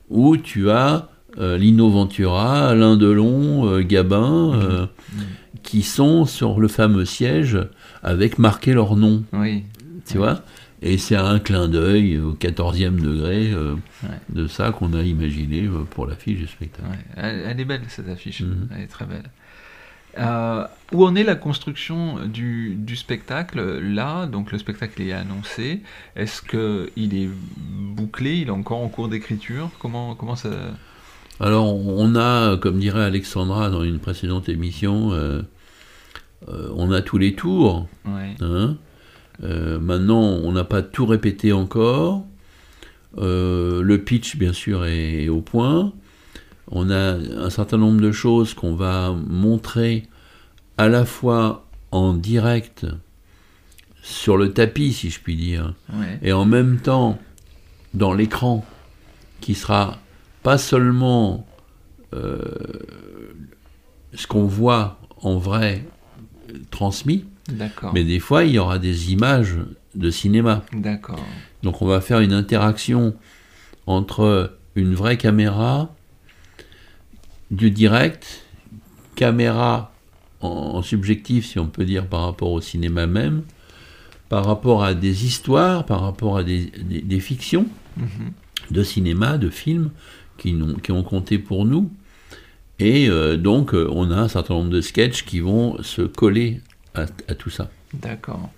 Où 0.10 0.38
tu 0.38 0.70
as 0.70 1.10
euh, 1.40 1.58
Lino 1.58 1.90
Ventura, 1.90 2.70
Alain 2.70 2.98
Delon, 2.98 3.68
euh, 3.68 3.82
Gabin, 3.84 4.54
euh, 4.56 4.86
Mhm. 5.14 5.24
qui 5.62 5.84
sont 5.84 6.26
sur 6.26 6.60
le 6.60 6.68
fameux 6.68 7.06
siège 7.06 7.60
avec 8.02 8.40
marqué 8.40 8.74
leur 8.74 8.96
nom, 8.96 9.24
Oui. 9.34 9.64
tu 10.10 10.18
vois? 10.18 10.42
Et 10.82 10.98
c'est 10.98 11.16
un 11.16 11.40
clin 11.40 11.68
d'œil 11.68 12.18
au 12.20 12.34
14e 12.34 13.00
degré 13.00 13.54
Ouais. 13.54 14.10
de 14.30 14.48
ça 14.48 14.72
qu'on 14.72 14.94
a 14.94 15.02
imaginé 15.04 15.68
pour 15.92 16.08
l'affiche 16.08 16.38
du 16.40 16.48
spectacle. 16.48 16.88
Ouais, 16.90 16.98
Elle, 17.16 17.44
elle 17.48 17.60
est 17.60 17.66
belle 17.66 17.82
cette 17.88 18.10
affiche, 18.10 18.42
Mhm. 18.42 18.70
elle 18.76 18.84
est 18.84 18.88
très 18.88 19.06
belle. 19.06 19.24
Euh, 20.20 20.66
où 20.94 21.06
en 21.06 21.16
est 21.16 21.24
la 21.24 21.36
construction 21.36 22.26
du, 22.26 22.76
du 22.76 22.96
spectacle 22.96 23.80
là 23.80 24.26
Donc 24.26 24.52
le 24.52 24.58
spectacle 24.58 25.02
est 25.02 25.12
annoncé. 25.12 25.82
Est-ce 26.16 26.42
que 26.42 26.90
il 26.96 27.16
est 27.16 27.30
bouclé? 27.68 28.38
Il 28.38 28.48
est 28.48 28.52
encore 28.52 28.80
en 28.80 28.88
cours 28.88 29.10
d'écriture? 29.10 29.70
Comment 29.80 30.16
comment 30.16 30.36
ça 30.36 30.50
Alors, 31.40 31.76
on 31.76 32.16
a, 32.16 32.58
comme 32.58 32.80
dirait 32.80 33.04
Alexandra 33.04 33.70
dans 33.70 33.84
une 33.84 34.00
précédente 34.00 34.50
émission, 34.50 35.12
euh, 35.12 35.42
euh, 36.48 36.72
on 36.76 36.92
a 36.92 37.02
tous 37.02 37.18
les 37.18 37.36
tours. 37.36 37.88
Ouais. 38.06 38.36
hein. 38.42 38.78
Maintenant, 39.42 40.22
on 40.22 40.52
n'a 40.52 40.64
pas 40.64 40.82
tout 40.82 41.06
répété 41.06 41.54
encore. 41.54 42.26
Le 43.18 43.96
pitch, 43.98 44.38
bien 44.38 44.54
sûr, 44.54 44.86
est, 44.86 45.26
est 45.26 45.30
au 45.30 45.42
point. 45.42 45.94
On 46.70 46.90
a 46.90 47.14
un 47.14 47.50
certain 47.50 47.78
nombre 47.78 48.02
de 48.02 48.12
choses 48.12 48.54
qu'on 48.54 48.76
va 48.76 49.14
montrer 49.28 50.04
à 50.78 50.90
la 50.90 51.06
fois 51.06 51.66
en 51.92 52.14
direct 52.14 52.86
sur 54.02 54.38
le 54.38 54.54
tapis, 54.54 54.94
si 54.94 55.10
je 55.10 55.20
puis 55.20 55.36
dire, 55.36 55.74
Ouais. 55.94 56.20
et 56.22 56.32
en 56.34 56.46
même 56.46 56.80
temps 56.80 57.18
dans 57.94 58.14
l'écran 58.14 58.66
qui 59.42 59.54
sera 59.56 59.98
pas 60.44 60.58
seulement 60.58 61.46
euh, 62.14 62.40
ce 64.14 64.28
qu'on 64.28 64.46
voit 64.46 65.00
en 65.22 65.38
vrai 65.38 65.86
transmis, 66.72 67.26
mais 67.94 68.04
des 68.04 68.20
fois 68.20 68.44
il 68.44 68.52
y 68.54 68.60
aura 68.60 68.78
des 68.80 69.12
images 69.12 69.58
de 69.96 70.10
cinéma. 70.12 70.64
D'accord. 70.74 71.20
Donc 71.64 71.82
on 71.82 71.86
va 71.88 72.02
faire 72.02 72.20
une 72.20 72.34
interaction 72.34 73.16
entre 73.88 74.58
une 74.76 74.94
vraie 74.94 75.18
caméra, 75.18 75.94
du 77.52 77.72
direct, 77.72 78.46
caméra 79.16 79.92
en, 80.42 80.48
en 80.50 80.82
subjectif 80.82 81.46
si 81.48 81.60
on 81.60 81.68
peut 81.68 81.86
dire 81.86 82.08
par 82.08 82.24
rapport 82.24 82.52
au 82.52 82.62
cinéma 82.62 83.08
même, 83.08 83.44
par 84.30 84.46
rapport 84.46 84.84
à 84.84 84.94
des 84.94 85.26
histoires, 85.26 85.86
par 85.86 86.02
rapport 86.02 86.38
à 86.38 86.44
des, 86.44 86.66
des- 86.66 87.02
des 87.02 87.20
fictions 87.20 87.68
Mhm. 87.98 88.32
de 88.72 88.84
cinéma, 88.84 89.38
de 89.40 89.50
films 89.50 89.90
qui, 90.38 90.54
n'ont- 90.54 90.76
qui 90.76 90.92
ont 90.92 91.02
compté 91.04 91.40
pour 91.40 91.66
nous. 91.66 91.90
Et 92.80 93.10
euh, 93.10 93.38
donc 93.38 93.74
euh, 93.74 93.88
on 93.92 94.12
a 94.12 94.16
un 94.18 94.28
certain 94.28 94.54
nombre 94.54 94.70
de 94.70 94.82
sketchs 94.82 95.24
qui 95.26 95.40
vont 95.40 95.82
se 95.82 96.04
coller 96.04 96.62
à, 96.94 97.06
à 97.28 97.34
tout 97.34 97.50
ça. 97.50 97.72
D'accord. 97.94 98.50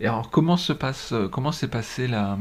Et 0.00 0.06
alors 0.06 0.30
comment 0.30 0.56
se 0.56 0.72
passe 0.72 1.12
comment 1.32 1.52
s'est 1.52 1.68
passée 1.68 2.06
la, 2.06 2.38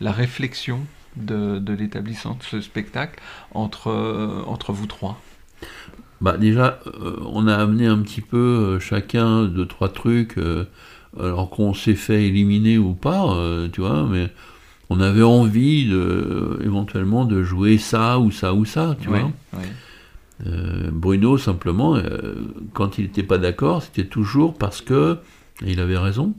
la 0.00 0.12
réflexion 0.12 0.80
de, 1.16 1.58
de 1.58 1.72
l'établissement 1.72 2.34
de 2.34 2.42
ce 2.42 2.60
spectacle 2.60 3.20
entre 3.52 3.88
euh, 3.88 4.42
entre 4.46 4.72
vous 4.72 4.86
trois 4.86 5.20
Bah 6.20 6.36
déjà, 6.36 6.78
euh, 6.86 7.16
on 7.26 7.48
a 7.48 7.54
amené 7.56 7.86
un 7.86 7.98
petit 7.98 8.20
peu 8.20 8.36
euh, 8.36 8.80
chacun 8.80 9.44
deux 9.44 9.66
trois 9.66 9.88
trucs, 9.88 10.38
euh, 10.38 10.66
alors 11.18 11.50
qu'on 11.50 11.74
s'est 11.74 11.96
fait 11.96 12.26
éliminer 12.26 12.78
ou 12.78 12.94
pas, 12.94 13.36
tu 13.72 13.80
vois, 13.80 14.06
mais 14.08 14.30
on 14.88 15.00
avait 15.00 15.22
envie 15.22 15.88
de, 15.88 16.58
éventuellement 16.64 17.24
de 17.24 17.42
jouer 17.42 17.76
ça 17.76 18.18
ou 18.18 18.30
ça 18.30 18.54
ou 18.54 18.64
ça, 18.64 18.96
tu 19.00 19.08
vois. 19.08 19.30
Bruno 20.90 21.36
simplement, 21.36 21.98
quand 22.72 22.96
il 22.98 23.04
n'était 23.04 23.22
pas 23.22 23.36
d'accord, 23.36 23.82
c'était 23.82 24.06
toujours 24.06 24.54
parce 24.54 24.80
que, 24.80 25.18
et 25.64 25.72
il 25.72 25.80
avait 25.80 25.98
raison, 25.98 26.32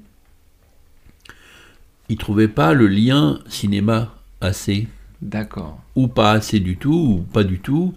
il 2.10 2.18
trouvait 2.18 2.48
pas 2.48 2.74
le 2.74 2.88
lien 2.88 3.40
cinéma 3.48 4.12
assez 4.44 4.88
D'accord. 5.22 5.80
ou 5.96 6.08
pas 6.08 6.32
assez 6.32 6.60
du 6.60 6.78
tout, 6.78 6.94
ou 7.20 7.26
pas 7.34 7.44
du 7.44 7.60
tout, 7.60 7.94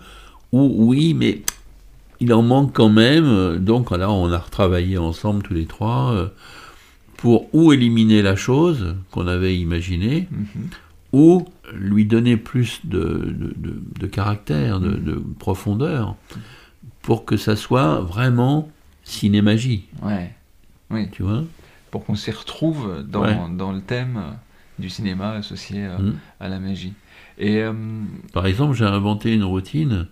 ou 0.52 0.74
oui, 0.88 1.14
mais 1.14 1.42
il 2.20 2.32
en 2.32 2.42
manque 2.42 2.72
quand 2.72 2.88
même. 2.88 3.56
Donc 3.58 3.90
là, 3.90 4.10
on 4.10 4.30
a 4.32 4.38
retravaillé 4.38 4.96
ensemble 4.98 5.42
tous 5.42 5.54
les 5.54 5.66
trois 5.66 6.12
euh, 6.12 6.28
pour 7.16 7.52
ou 7.54 7.72
éliminer 7.72 8.22
la 8.22 8.36
chose 8.36 8.96
qu'on 9.10 9.26
avait 9.26 9.56
imaginée, 9.58 10.28
Mhm. 10.30 10.68
ou 11.12 11.44
lui 11.74 12.04
donner 12.04 12.36
plus 12.36 12.80
de, 12.84 12.98
de- 13.00 13.54
de- 13.56 13.82
de 14.00 14.06
caractère, 14.06 14.80
de, 14.80 14.92
de 14.96 15.22
profondeur, 15.38 16.14
pour 17.02 17.24
que 17.24 17.36
ça 17.36 17.56
soit 17.56 18.00
vraiment 18.00 18.68
cinémagie, 19.04 19.84
Ouais. 20.02 20.34
Oui. 20.90 21.08
tu 21.10 21.22
vois? 21.22 21.42
Pour 21.90 22.04
qu'on 22.04 22.14
s'y 22.16 22.30
retrouve 22.30 23.04
dans, 23.08 23.22
Ouais. 23.22 23.36
dans 23.56 23.72
le 23.72 23.80
thème 23.80 24.20
du 24.78 24.90
cinéma 24.90 25.32
associé 25.32 25.84
euh, 25.86 25.98
Mm. 25.98 26.18
à 26.40 26.48
la 26.48 26.58
magie. 26.60 26.92
Et 27.38 27.58
euh, 27.62 27.72
Par 28.32 28.46
exemple, 28.46 28.74
j'ai 28.74 28.84
inventé 28.84 29.32
une 29.34 29.44
routine 29.44 30.06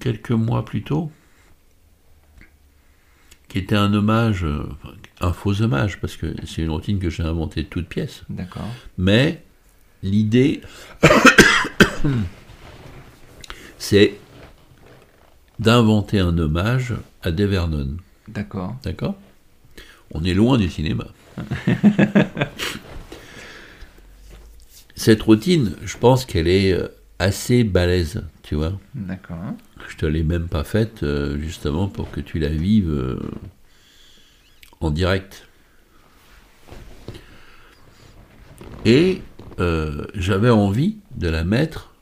quelques 0.00 0.30
mois 0.32 0.64
plus 0.64 0.82
tôt, 0.82 1.10
qui 3.48 3.58
était 3.58 3.76
un 3.76 3.92
hommage, 3.92 4.44
euh, 4.44 4.66
un 5.20 5.32
faux 5.32 5.60
hommage, 5.62 6.00
parce 6.00 6.16
que 6.16 6.34
c'est 6.46 6.62
une 6.62 6.70
routine 6.70 6.98
que 6.98 7.10
j'ai 7.10 7.22
inventée 7.22 7.62
de 7.62 7.68
toute 7.68 7.86
pièce. 7.88 8.22
d'accord. 8.30 8.68
Mais 8.98 9.42
l'idée, 10.02 10.62
c'est 13.78 14.18
d'inventer 15.58 16.18
un 16.18 16.36
hommage 16.38 16.94
à 17.22 17.30
Dave 17.30 17.50
Vernon. 17.50 17.96
D'accord. 18.28 18.76
D'accord? 18.84 19.14
On 20.12 20.24
est 20.24 20.34
loin 20.34 20.58
du 20.58 20.68
cinéma. 20.70 21.06
Cette 25.02 25.22
routine, 25.22 25.74
je 25.82 25.98
pense 25.98 26.24
qu'elle 26.24 26.46
est 26.46 26.72
euh, 26.72 26.86
assez 27.18 27.64
balèze, 27.64 28.22
tu 28.44 28.54
vois. 28.54 28.78
D'accord. 28.94 29.54
Je 29.88 29.96
te 29.96 30.06
l'ai 30.06 30.22
même 30.22 30.46
pas 30.46 30.62
faite 30.62 31.02
euh, 31.02 31.40
justement 31.40 31.88
pour 31.88 32.08
que 32.12 32.20
tu 32.20 32.38
la 32.38 32.50
vives 32.50 32.88
euh, 32.88 33.18
en 34.80 34.92
direct. 34.92 35.48
Et 38.84 39.22
euh, 39.58 40.06
j'avais 40.14 40.50
envie 40.50 40.98
de 41.16 41.26
la 41.26 41.42
mettre 41.42 41.92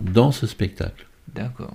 dans 0.00 0.32
ce 0.32 0.46
spectacle. 0.46 1.06
D'accord. 1.34 1.74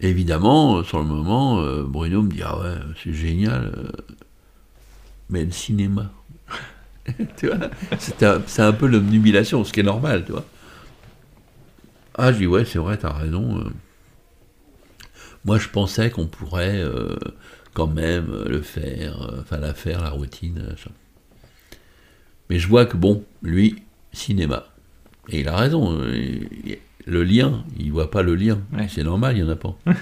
Évidemment, 0.00 0.78
euh, 0.78 0.82
sur 0.82 1.00
le 1.00 1.04
moment, 1.04 1.62
Bruno 1.82 2.22
me 2.22 2.30
dit 2.30 2.40
Ah 2.42 2.58
ouais, 2.58 2.76
c'est 3.02 3.12
génial, 3.12 3.92
mais 5.28 5.44
le 5.44 5.50
cinéma. 5.52 6.10
tu 7.36 7.46
vois 7.48 7.70
C'est 7.98 8.22
un, 8.22 8.42
c'est 8.46 8.62
un 8.62 8.72
peu 8.72 8.86
l'obnubilation, 8.86 9.64
ce 9.64 9.72
qui 9.72 9.80
est 9.80 9.84
normal, 9.84 10.24
tu 10.24 10.32
vois. 10.32 10.44
Ah, 12.16 12.32
je 12.32 12.38
dis 12.38 12.46
Ouais, 12.46 12.64
c'est 12.64 12.78
vrai, 12.78 12.96
t'as 12.96 13.12
raison. 13.12 13.58
euh. 13.58 13.70
Moi, 15.44 15.58
je 15.58 15.68
pensais 15.68 16.10
qu'on 16.10 16.26
pourrait 16.26 16.80
euh, 16.80 17.16
quand 17.74 17.86
même 17.86 18.28
euh, 18.30 18.48
le 18.48 18.62
faire, 18.62 19.30
enfin 19.40 19.58
la 19.58 19.74
faire, 19.74 20.00
la 20.02 20.10
routine. 20.10 20.74
ça. 20.82 20.90
Mais 22.50 22.58
je 22.58 22.68
vois 22.68 22.86
que, 22.86 22.96
bon, 22.96 23.24
lui, 23.42 23.82
cinéma. 24.12 24.64
Et 25.28 25.40
il 25.40 25.48
a 25.48 25.56
raison. 25.56 25.98
Le 27.06 27.24
lien, 27.24 27.64
il 27.78 27.92
voit 27.92 28.10
pas 28.10 28.22
le 28.22 28.34
lien. 28.34 28.60
Ouais. 28.72 28.86
C'est 28.88 29.02
normal, 29.02 29.36
il 29.36 29.42
n'y 29.44 29.48
en 29.48 29.52
a 29.52 29.56
pas. 29.56 29.76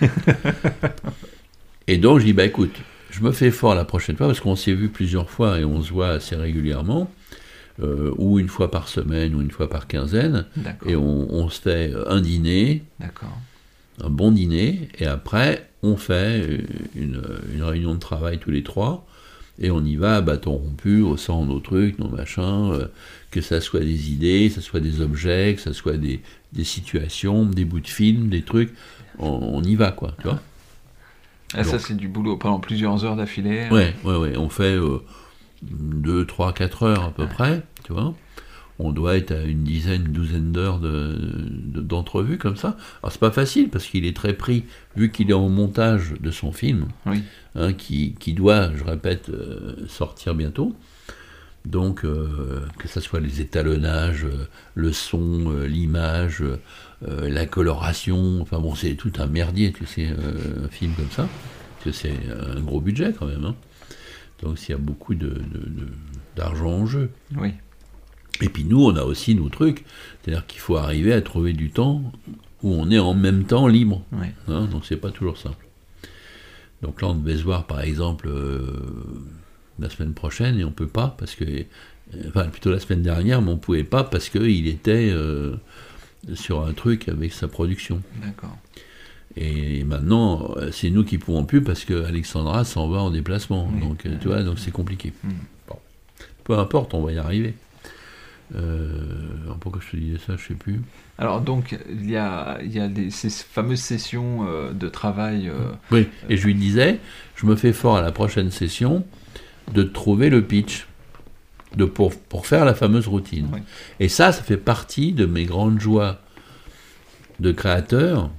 et 1.86 1.98
donc, 1.98 2.20
je 2.20 2.24
dis, 2.26 2.32
bah 2.32 2.44
écoute, 2.44 2.74
je 3.12 3.20
me 3.22 3.30
fais 3.30 3.50
fort 3.50 3.74
la 3.74 3.84
prochaine 3.84 4.16
fois, 4.16 4.26
parce 4.26 4.40
qu'on 4.40 4.56
s'est 4.56 4.74
vu 4.74 4.88
plusieurs 4.88 5.30
fois 5.30 5.60
et 5.60 5.64
on 5.64 5.82
se 5.82 5.92
voit 5.92 6.08
assez 6.08 6.34
régulièrement, 6.34 7.10
euh, 7.82 8.12
ou 8.18 8.38
une 8.38 8.48
fois 8.48 8.70
par 8.70 8.88
semaine, 8.88 9.34
ou 9.34 9.40
une 9.42 9.50
fois 9.50 9.68
par 9.68 9.86
quinzaine, 9.86 10.46
D'accord. 10.56 10.90
et 10.90 10.96
on, 10.96 11.32
on 11.32 11.48
se 11.48 11.60
fait 11.60 11.92
un 12.08 12.20
dîner, 12.20 12.82
un 14.02 14.10
bon 14.10 14.32
dîner, 14.32 14.88
et 14.98 15.06
après, 15.06 15.68
on 15.82 15.96
fait 15.96 16.64
une, 16.96 17.22
une 17.54 17.62
réunion 17.62 17.94
de 17.94 18.00
travail 18.00 18.38
tous 18.38 18.50
les 18.50 18.62
trois, 18.62 19.06
et 19.60 19.70
on 19.70 19.84
y 19.84 19.96
va 19.96 20.16
à 20.16 20.20
bâton 20.22 20.52
rompu, 20.52 21.02
on 21.02 21.16
sent 21.16 21.44
nos 21.46 21.60
trucs, 21.60 21.98
nos 21.98 22.08
machins, 22.08 22.72
euh, 22.72 22.86
que 23.30 23.40
ça 23.42 23.60
soit 23.60 23.80
des 23.80 24.10
idées, 24.10 24.48
que 24.48 24.54
ça 24.54 24.60
soit 24.62 24.80
des 24.80 25.00
objets, 25.02 25.54
que 25.54 25.60
ça 25.60 25.74
soit 25.74 25.98
des, 25.98 26.20
des 26.52 26.64
situations, 26.64 27.44
des 27.44 27.64
bouts 27.66 27.80
de 27.80 27.88
film, 27.88 28.28
des 28.28 28.42
trucs, 28.42 28.72
on, 29.18 29.28
on 29.28 29.62
y 29.62 29.74
va, 29.74 29.92
quoi, 29.92 30.14
tu 30.18 30.24
vois. 30.28 30.40
Ah, 31.54 31.64
ça, 31.64 31.78
c'est 31.78 31.96
du 31.96 32.08
boulot 32.08 32.36
pendant 32.36 32.60
plusieurs 32.60 33.04
heures 33.04 33.16
d'affilée. 33.16 33.68
Ouais, 33.70 33.94
ouais, 34.04 34.16
ouais, 34.16 34.36
on 34.36 34.48
fait 34.48 34.78
2, 35.62 36.26
3, 36.26 36.52
4 36.52 36.82
heures 36.84 37.04
à 37.04 37.10
peu 37.10 37.26
près, 37.26 37.62
tu 37.84 37.92
vois. 37.92 38.14
on 38.78 38.90
doit 38.90 39.16
être 39.16 39.32
à 39.32 39.42
une 39.42 39.62
dizaine, 39.62 40.06
une 40.06 40.12
douzaine 40.12 40.52
d'heures 40.52 40.80
d'entrevues 40.80 42.38
comme 42.38 42.56
ça. 42.56 42.76
Alors 43.02 43.12
c'est 43.12 43.20
pas 43.20 43.30
facile 43.30 43.68
parce 43.68 43.86
qu'il 43.86 44.04
est 44.06 44.16
très 44.16 44.32
pris, 44.32 44.64
vu 44.96 45.10
qu'il 45.10 45.30
est 45.30 45.34
en 45.34 45.48
montage 45.48 46.14
de 46.20 46.30
son 46.30 46.52
film, 46.52 46.88
hein, 47.54 47.72
qui, 47.72 48.14
doit, 48.34 48.70
je 48.74 48.84
répète, 48.84 49.28
euh, 49.28 49.86
sortir 49.88 50.34
bientôt. 50.34 50.74
Donc, 51.64 52.04
euh, 52.04 52.60
que 52.78 52.88
ce 52.88 53.00
soit 53.00 53.20
les 53.20 53.40
étalonnages, 53.40 54.24
euh, 54.24 54.48
le 54.74 54.92
son, 54.92 55.50
l'image, 55.66 56.42
la 57.04 57.46
coloration, 57.46 58.40
enfin 58.40 58.60
bon, 58.60 58.76
c'est 58.76 58.94
tout 58.94 59.12
un 59.18 59.26
merdier, 59.26 59.72
tu 59.72 59.86
sais, 59.86 60.06
un 60.06 60.68
film 60.68 60.92
comme 60.94 61.10
ça, 61.10 61.28
parce 61.74 61.84
que 61.84 61.90
c'est 61.92 62.14
un 62.56 62.60
gros 62.60 62.80
budget 62.80 63.12
quand 63.18 63.26
même. 63.26 63.44
Hein. 63.44 63.56
Donc, 64.40 64.60
il 64.68 64.70
y 64.70 64.74
a 64.74 64.78
beaucoup 64.78 65.14
d'argent 66.36 66.70
en 66.70 66.86
jeu. 66.86 67.10
Oui. 67.36 67.52
Et 68.40 68.48
puis 68.48 68.64
nous, 68.64 68.84
on 68.84 68.96
a 68.96 69.02
aussi 69.02 69.34
nos 69.34 69.48
trucs. 69.48 69.84
C'est-à-dire 70.22 70.46
qu'il 70.46 70.60
faut 70.60 70.76
arriver 70.76 71.12
à 71.12 71.22
trouver 71.22 71.52
du 71.52 71.70
temps 71.70 72.12
où 72.62 72.72
on 72.72 72.90
est 72.90 72.98
en 72.98 73.14
même 73.14 73.44
temps 73.44 73.68
libre. 73.68 74.02
Hein, 74.48 74.66
donc 74.66 74.84
c'est 74.84 74.96
pas 74.96 75.10
toujours 75.10 75.38
simple. 75.38 75.66
Donc 76.82 77.00
là, 77.00 77.08
on 77.08 77.14
devait 77.14 77.36
se 77.36 77.44
voir 77.44 77.66
par 77.66 77.80
exemple 77.80 78.28
euh, 78.28 79.24
la 79.78 79.90
semaine 79.90 80.14
prochaine 80.14 80.58
et 80.58 80.64
on 80.64 80.72
peut 80.72 80.88
pas 80.88 81.14
parce 81.18 81.34
que. 81.34 81.44
Enfin, 82.28 82.44
plutôt 82.48 82.70
la 82.70 82.78
semaine 82.78 83.00
dernière, 83.00 83.40
mais 83.40 83.50
on 83.50 83.56
pouvait 83.56 83.84
pas 83.84 84.04
parce 84.04 84.28
qu'il 84.28 84.68
était 84.68 85.08
euh, 85.10 85.56
sur 86.34 86.66
un 86.66 86.74
truc 86.74 87.08
avec 87.08 87.32
sa 87.32 87.48
production. 87.48 88.02
D'accord. 88.22 88.58
Et 89.34 89.82
maintenant, 89.84 90.54
c'est 90.72 90.90
nous 90.90 91.04
qui 91.04 91.16
pouvons 91.16 91.44
plus 91.44 91.62
parce 91.62 91.86
que 91.86 92.04
Alexandra 92.04 92.64
s'en 92.64 92.86
va 92.88 92.98
en 92.98 93.10
déplacement. 93.10 93.66
Donc, 93.80 94.06
tu 94.20 94.28
vois, 94.28 94.42
donc 94.42 94.58
c'est 94.58 94.72
compliqué. 94.72 95.14
Hmm. 95.24 95.30
Peu 96.44 96.58
importe, 96.58 96.92
on 96.92 97.02
va 97.02 97.12
y 97.12 97.18
arriver. 97.18 97.54
Euh, 98.54 99.54
pourquoi 99.60 99.80
je 99.84 99.92
te 99.92 99.96
disais 99.96 100.18
ça, 100.26 100.36
je 100.36 100.48
sais 100.48 100.54
plus. 100.54 100.80
Alors 101.18 101.40
donc 101.40 101.78
il 101.88 102.10
y 102.10 102.16
a, 102.16 102.58
il 102.62 102.72
y 102.72 102.80
a 102.80 102.88
ces 103.10 103.30
fameuses 103.30 103.80
sessions 103.80 104.46
euh, 104.46 104.72
de 104.72 104.88
travail. 104.88 105.48
Euh, 105.48 105.72
oui, 105.90 106.08
et 106.28 106.36
je 106.36 106.46
lui 106.46 106.54
disais, 106.54 106.98
je 107.36 107.46
me 107.46 107.56
fais 107.56 107.72
fort 107.72 107.96
à 107.96 108.02
la 108.02 108.12
prochaine 108.12 108.50
session 108.50 109.06
de 109.72 109.82
trouver 109.82 110.30
le 110.30 110.44
pitch 110.44 110.86
de, 111.76 111.84
pour, 111.84 112.18
pour 112.18 112.46
faire 112.46 112.64
la 112.64 112.74
fameuse 112.74 113.08
routine. 113.08 113.48
Et 114.00 114.08
ça, 114.08 114.32
ça 114.32 114.42
fait 114.42 114.56
partie 114.56 115.12
de 115.12 115.26
mes 115.26 115.44
grandes 115.44 115.80
joies 115.80 116.20
de 117.40 117.52
créateur, 117.52 118.30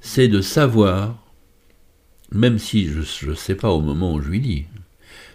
c'est 0.00 0.28
de 0.28 0.40
savoir, 0.40 1.18
même 2.32 2.58
si 2.58 2.86
je 2.86 3.30
ne 3.30 3.34
sais 3.34 3.54
pas 3.54 3.70
au 3.70 3.80
moment 3.80 4.14
où 4.14 4.20
je 4.20 4.28
lui 4.28 4.40
dis, 4.40 4.66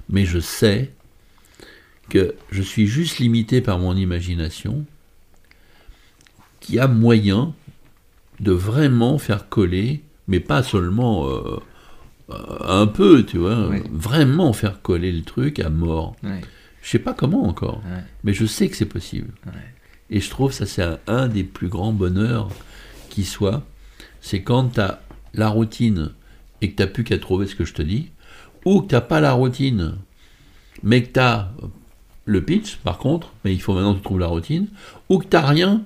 mais 0.10 0.26
je 0.26 0.40
sais 0.40 0.92
que 2.10 2.36
je 2.52 2.62
suis 2.62 2.88
juste 2.88 3.18
limité 3.18 3.62
par 3.62 3.80
mon 3.80 3.96
imagination, 3.96 4.86
qui 6.60 6.80
a 6.80 6.88
moyen 6.88 7.54
de 8.40 8.52
vraiment 8.52 9.18
faire 9.18 9.50
coller, 9.50 10.04
mais 10.28 10.40
pas 10.40 10.64
seulement 10.64 11.28
euh, 11.30 11.60
un 12.30 12.88
peu, 12.88 13.24
tu 13.24 13.38
vois, 13.38 13.70
vraiment 13.92 14.52
faire 14.54 14.82
coller 14.82 15.12
le 15.12 15.22
truc 15.24 15.60
à 15.60 15.70
mort. 15.70 16.16
Je 16.24 16.30
Je 16.82 16.90
sais 16.92 17.00
pas 17.00 17.14
comment 17.14 17.48
encore, 17.48 17.82
mais 18.24 18.34
je 18.34 18.46
sais 18.46 18.68
que 18.70 18.76
c'est 18.76 18.86
possible. 18.86 19.32
Et 20.10 20.20
je 20.20 20.30
trouve 20.30 20.52
ça 20.52 20.66
c'est 20.66 20.86
un, 21.08 21.28
des 21.28 21.44
plus 21.44 21.68
grands 21.68 21.94
bonheurs 21.94 22.50
qui 23.10 23.24
soit, 23.24 23.64
c'est 24.22 24.42
quand 24.44 24.74
tu 24.74 24.80
as 24.82 25.02
la 25.34 25.50
routine 25.50 26.12
et 26.62 26.72
que 26.72 26.76
tu 26.76 26.84
n'as 26.84 26.88
plus 26.88 27.04
qu'à 27.04 27.18
trouver 27.18 27.48
ce 27.48 27.56
que 27.56 27.66
je 27.66 27.74
te 27.74 27.82
dis, 27.82 28.10
ou 28.66 28.82
que 28.82 28.88
tu 28.88 28.96
n'as 28.96 29.02
pas 29.02 29.20
la 29.20 29.34
routine, 29.34 29.96
mais 30.84 31.04
que 31.04 31.12
tu 31.14 31.20
as 31.20 31.52
le 32.26 32.44
pitch, 32.44 32.78
par 32.78 32.98
contre, 32.98 33.34
mais 33.44 33.54
il 33.54 33.62
faut 33.62 33.74
maintenant 33.74 33.94
que 33.94 34.00
tu 34.00 34.04
trouves 34.06 34.20
la 34.20 34.28
routine, 34.28 34.68
ou 35.10 35.20
que 35.20 35.26
tu 35.26 35.36
n'as 35.36 35.46
rien, 35.46 35.84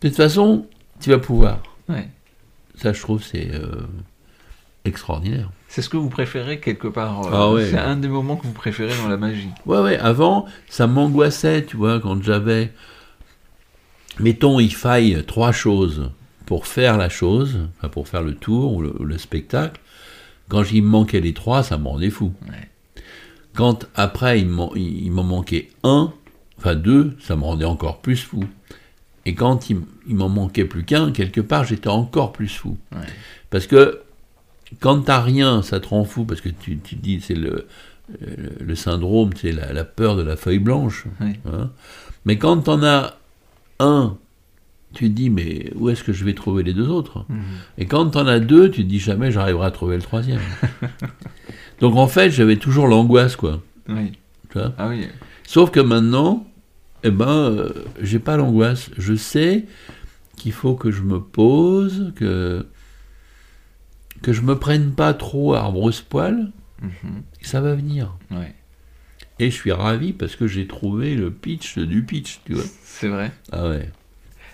de 0.00 0.08
toute 0.08 0.16
façon, 0.16 0.66
tu 1.00 1.10
vas 1.10 1.18
pouvoir. 1.18 1.62
Ça, 2.76 2.92
je 2.92 3.00
trouve, 3.00 3.22
c'est 3.24 3.52
euh, 3.54 3.86
extraordinaire. 4.88 5.50
C'est 5.68 5.82
ce 5.82 5.88
que 5.88 5.96
vous 5.96 6.08
préférez 6.08 6.60
quelque 6.60 6.88
part. 6.88 7.26
Euh, 7.26 7.58
ah 7.60 7.64
c'est 7.70 7.78
un 7.78 7.96
des 7.96 8.08
moments 8.08 8.36
que 8.36 8.46
vous 8.46 8.52
préférez 8.52 8.96
dans 9.02 9.08
la 9.08 9.16
magie. 9.16 9.50
Ouais, 9.66 9.78
ouais. 9.78 9.98
Avant, 9.98 10.46
ça 10.68 10.86
m'angoissait, 10.86 11.64
tu 11.64 11.76
vois, 11.76 12.00
quand 12.00 12.22
j'avais. 12.22 12.72
Mettons, 14.18 14.58
il 14.58 14.74
faille 14.74 15.22
trois 15.26 15.52
choses 15.52 16.10
pour 16.46 16.66
faire 16.66 16.96
la 16.96 17.08
chose, 17.08 17.58
enfin 17.76 17.88
pour 17.88 18.08
faire 18.08 18.22
le 18.22 18.34
tour 18.34 18.74
ou 18.74 18.82
le, 18.82 19.18
spectacle. 19.18 19.80
Quand 20.48 20.64
il 20.72 20.82
me 20.82 20.88
manquait 20.88 21.20
les 21.20 21.34
trois, 21.34 21.62
ça 21.62 21.76
me 21.78 21.86
rendait 21.86 22.10
fou. 22.10 22.32
Ouais. 22.48 22.68
Quand 23.54 23.86
après 23.94 24.40
il 24.40 24.48
m'en 24.48 25.22
manquait 25.22 25.68
un, 25.84 26.12
enfin 26.56 26.74
deux, 26.74 27.16
ça 27.20 27.36
me 27.36 27.42
rendait 27.42 27.66
encore 27.66 28.00
plus 28.00 28.16
fou. 28.16 28.44
Et 29.28 29.34
quand 29.34 29.68
il, 29.68 29.82
m'en 30.06 30.30
manquait 30.30 30.64
plus 30.64 30.84
qu'un, 30.84 31.12
quelque 31.12 31.42
part, 31.42 31.64
j'étais 31.64 31.88
encore 31.88 32.32
plus 32.32 32.48
fou. 32.48 32.78
Parce 33.50 33.66
que 33.66 34.00
quand 34.80 35.02
t'as 35.02 35.20
rien, 35.20 35.62
ça 35.62 35.80
te 35.80 35.88
rend 35.88 36.04
fou, 36.04 36.24
parce 36.24 36.40
que 36.40 36.48
tu, 36.48 36.78
tu 36.78 36.94
dis, 36.96 37.20
c'est 37.20 37.34
le, 37.34 37.66
le, 38.60 38.74
syndrome, 38.74 39.30
c'est 39.36 39.52
la, 39.52 39.84
peur 39.84 40.16
de 40.16 40.22
la 40.22 40.36
feuille 40.36 40.58
blanche. 40.58 41.06
Hein. 41.20 41.70
Mais 42.24 42.36
quand 42.36 42.58
t'en 42.58 42.82
as 42.82 43.16
un, 43.80 44.16
tu 44.94 45.08
te 45.08 45.14
dis, 45.14 45.30
mais 45.30 45.70
où 45.76 45.90
est-ce 45.90 46.02
que 46.02 46.12
je 46.12 46.24
vais 46.24 46.34
trouver 46.34 46.62
les 46.62 46.72
deux 46.72 46.88
autres? 46.88 47.24
Mhm. 47.28 47.42
Et 47.78 47.86
quand 47.86 48.10
t'en 48.10 48.26
as 48.26 48.40
deux, 48.40 48.70
tu 48.70 48.82
te 48.82 48.88
dis, 48.88 48.98
jamais 48.98 49.30
j'arriverai 49.30 49.66
à 49.66 49.70
trouver 49.70 49.96
le 49.96 50.02
troisième. 50.02 50.40
Donc 51.80 51.96
en 51.96 52.08
fait, 52.08 52.30
j'avais 52.30 52.56
toujours 52.56 52.86
l'angoisse, 52.86 53.36
quoi. 53.36 53.62
Oui. 53.88 54.12
Tu 54.50 54.58
vois? 54.58 54.72
Ah 54.78 54.88
oui. 54.88 55.06
Sauf 55.46 55.70
que 55.70 55.80
maintenant, 55.80 56.46
eh 57.04 57.10
ben, 57.10 57.28
euh, 57.28 57.72
j'ai 58.00 58.18
pas 58.18 58.36
l'angoisse. 58.36 58.90
Je 58.98 59.14
sais 59.14 59.66
qu'il 60.36 60.52
faut 60.52 60.74
que 60.74 60.90
je 60.90 61.02
me 61.02 61.20
pose, 61.20 62.12
que 62.16 62.66
que 64.22 64.32
je 64.32 64.42
me 64.42 64.58
prenne 64.58 64.92
pas 64.92 65.14
trop 65.14 65.54
à 65.54 65.70
brosse-poil, 65.70 66.50
mhm. 66.82 67.22
ça 67.42 67.60
va 67.60 67.74
venir. 67.74 68.16
Ouais. 68.30 68.54
Et 69.38 69.50
je 69.50 69.54
suis 69.54 69.72
ravi 69.72 70.12
parce 70.12 70.34
que 70.34 70.46
j'ai 70.46 70.66
trouvé 70.66 71.14
le 71.14 71.30
pitch 71.30 71.78
du 71.78 72.02
pitch, 72.02 72.40
tu 72.44 72.54
vois. 72.54 72.64
C'est 72.82 73.08
vrai. 73.08 73.30
Ah 73.52 73.68
ouais. 73.68 73.88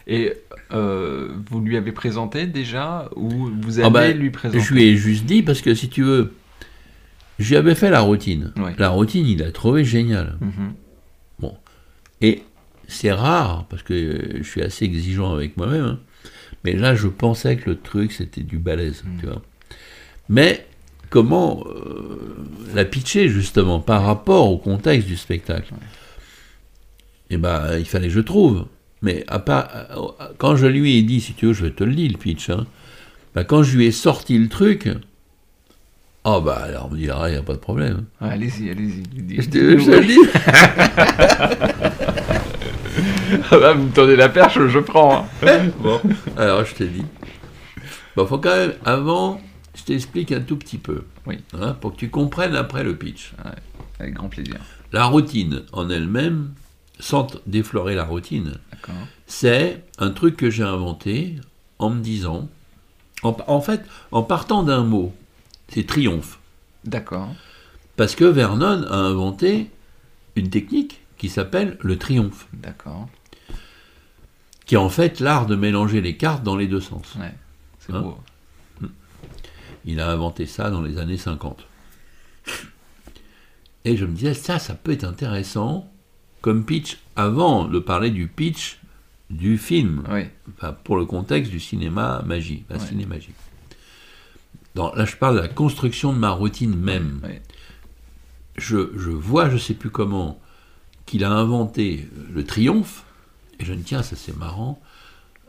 Et 0.07 0.35
euh, 0.73 1.35
vous 1.49 1.61
lui 1.61 1.79
avez 1.79 1.93
présenté 1.93 2.47
déjà 2.47 3.09
ou 3.17 3.51
vous 3.63 3.81
ah 3.81 3.87
avez 3.87 4.13
ben, 4.13 4.19
lui 4.19 4.31
présenté? 4.31 4.63
Je 4.63 4.75
lui 4.75 4.85
ai 4.85 4.97
juste 4.97 5.25
dit 5.25 5.43
parce 5.43 5.63
que 5.63 5.75
si 5.75 5.89
tu 5.89 6.03
veux, 6.03 6.35
J'y 7.39 7.57
avais 7.57 7.75
fait 7.75 7.91
la 7.91 8.01
routine. 8.01 8.53
La 8.79 8.91
routine, 8.91 9.27
il 9.27 9.43
a 9.43 9.51
trouvé 9.51 9.85
génial. 9.85 10.37
Mhm. 10.41 10.75
Bon. 11.41 11.57
Et 12.21 12.43
c'est 12.87 13.13
rare, 13.13 13.67
parce 13.69 13.83
que 13.83 14.39
je 14.39 14.49
suis 14.49 14.63
assez 14.63 14.85
exigeant 14.85 15.33
avec 15.33 15.57
moi-même, 15.57 15.85
hein. 15.85 16.01
mais 16.65 16.75
là, 16.75 16.95
je 16.95 17.09
pensais 17.09 17.57
que 17.57 17.71
le 17.71 17.77
truc, 17.79 18.13
c'était 18.13 18.43
du 18.43 18.59
balèze, 18.59 19.03
mhm. 19.05 19.21
tu 19.21 19.27
vois. 19.27 19.43
Mais 20.29 20.67
comment 21.11 21.65
euh, 21.67 22.47
la 22.75 22.85
pitcher, 22.85 23.29
justement, 23.29 23.81
par 23.81 24.05
rapport 24.05 24.51
au 24.51 24.59
contexte 24.59 25.07
du 25.07 25.17
spectacle? 25.17 25.75
Eh 27.31 27.37
ben, 27.37 27.79
il 27.79 27.87
fallait 27.87 28.09
que 28.09 28.15
je 28.15 28.21
trouve. 28.21 28.67
Mais 29.03 29.25
à 29.29 29.39
part, 29.39 29.71
quand 30.39 30.57
je 30.57 30.67
lui 30.67 30.97
ai 30.97 31.03
dit, 31.03 31.21
si 31.21 31.35
tu 31.35 31.47
veux, 31.47 31.53
je 31.53 31.65
vais 31.65 31.71
te 31.71 31.85
le 31.85 31.95
dire, 31.95 32.11
le 32.11 32.17
pitch, 32.17 32.51
hein, 32.51 32.67
ben, 33.35 33.45
quand 33.45 33.63
je 33.63 33.77
lui 33.77 33.87
ai 33.87 33.93
sorti 33.93 34.39
le 34.39 34.49
truc, 34.49 34.89
ah 36.25 36.41
bah 36.41 36.63
alors 36.65 36.87
on 36.87 36.91
me 36.95 36.97
dit, 36.97 37.11
ah, 37.11 37.25
il 37.27 37.33
n'y 37.33 37.37
a 37.37 37.43
pas 37.43 37.53
de 37.53 37.59
problème. 37.59 38.07
allez-y, 38.19 38.71
allez-y. 38.71 39.43
Je 39.43 39.51
te, 39.51 39.59
le 39.59 40.07
dis. 40.07 40.19
ah 43.51 43.59
bah, 43.59 43.75
vous 43.75 43.83
me 43.83 43.93
tendez 43.93 44.17
la 44.17 44.31
perche, 44.31 44.59
je 44.69 44.79
prends. 44.79 45.27
Hein. 45.43 45.67
bon, 45.81 46.01
alors 46.39 46.65
je 46.65 46.75
t'ai 46.75 46.87
dit. 46.87 47.05
Bon, 48.17 48.27
faut 48.27 48.39
quand 48.39 48.57
même, 48.57 48.73
avant, 48.87 49.39
je 49.75 49.85
t'explique 49.85 50.33
un 50.33 50.41
tout 50.41 50.57
petit 50.57 50.79
peu. 50.79 51.05
Oui. 51.27 51.39
Hein, 51.53 51.77
pour 51.81 51.93
que 51.93 51.97
tu 51.97 52.11
comprennes 52.11 52.57
après 52.57 52.85
le 52.85 52.97
pitch. 52.97 53.33
avec 53.99 54.15
grand 54.15 54.29
plaisir. 54.29 54.57
La 54.93 55.07
routine 55.07 55.63
en 55.73 55.91
elle-même, 55.91 56.53
sans 57.01 57.27
déflorer 57.47 57.95
la 57.95 58.05
routine, 58.05 58.59
c'est 59.27 59.83
un 59.99 60.11
truc 60.11 60.37
que 60.37 60.51
j'ai 60.51 60.63
inventé 60.63 61.37
en 61.79 61.91
me 61.91 62.01
disant, 62.01 62.49
en 63.23 63.61
fait, 63.61 63.83
en 64.13 64.23
partant 64.23 64.63
d'un 64.63 64.85
mot 64.85 65.15
c'est 65.69 65.87
triomphe. 65.87 66.39
D'accord. 66.85 67.35
Parce 67.97 68.15
que 68.15 68.25
Vernon 68.25 68.85
a 68.85 68.97
inventé 68.97 69.71
une 70.37 70.51
technique 70.51 71.01
qui 71.19 71.29
s'appelle 71.29 71.79
le 71.81 71.99
triomphe. 71.99 72.47
D'accord. 72.53 73.09
Qui 74.67 74.75
est 74.75 74.79
en 74.79 74.89
fait 74.89 75.21
l'art 75.21 75.47
de 75.47 75.57
mélanger 75.57 76.01
les 76.01 76.17
cartes 76.17 76.43
dans 76.43 76.57
les 76.57 76.67
deux 76.67 76.81
sens. 76.81 77.15
Ouais, 77.19 77.35
c'est 77.81 77.93
hein 77.93 78.01
beau. 78.01 78.19
Il 79.85 80.01
a 80.01 80.11
inventé 80.11 80.47
ça 80.47 80.71
dans 80.71 80.83
les 80.83 80.99
années 80.99 81.17
50. 81.17 81.67
Et 83.85 83.97
je 83.97 84.07
me 84.07 84.13
disais, 84.13 84.35
ça, 84.35 84.59
ça 84.59 84.75
peut 84.75 84.93
être 84.93 85.05
intéressant 85.05 85.91
comme 86.41 86.65
pitch 86.65 86.99
avant 87.17 87.65
de 87.65 87.79
parler 87.79 88.11
du 88.11 88.29
pitch 88.29 88.79
du 89.31 89.59
film. 89.59 90.05
Oui. 90.11 90.23
Enfin, 90.57 90.77
pour 90.85 90.97
le 90.97 91.05
contexte 91.05 91.51
du 91.51 91.61
cinéma 91.61 92.23
magie, 92.27 92.65
la 92.71 92.79
cinémagie 92.79 93.33
là, 94.75 95.05
je 95.05 95.17
parle 95.17 95.37
de 95.37 95.41
la 95.41 95.49
construction 95.49 96.13
de 96.13 96.19
ma 96.19 96.31
routine 96.31 96.77
même. 96.77 97.21
Je, 98.57 98.77
vois, 98.77 99.49
je 99.51 99.57
sais 99.57 99.75
plus 99.75 99.91
comment, 99.91 100.41
qu'il 101.07 101.25
a 101.25 101.31
inventé 101.31 102.09
le 102.33 102.45
triomphe, 102.45 103.05
et 103.59 103.65
je 103.65 103.73
me 103.73 103.79
dis, 103.79 103.85
tiens, 103.85 104.03
ça 104.03 104.17
c'est 104.17 104.37
marrant. 104.37 104.81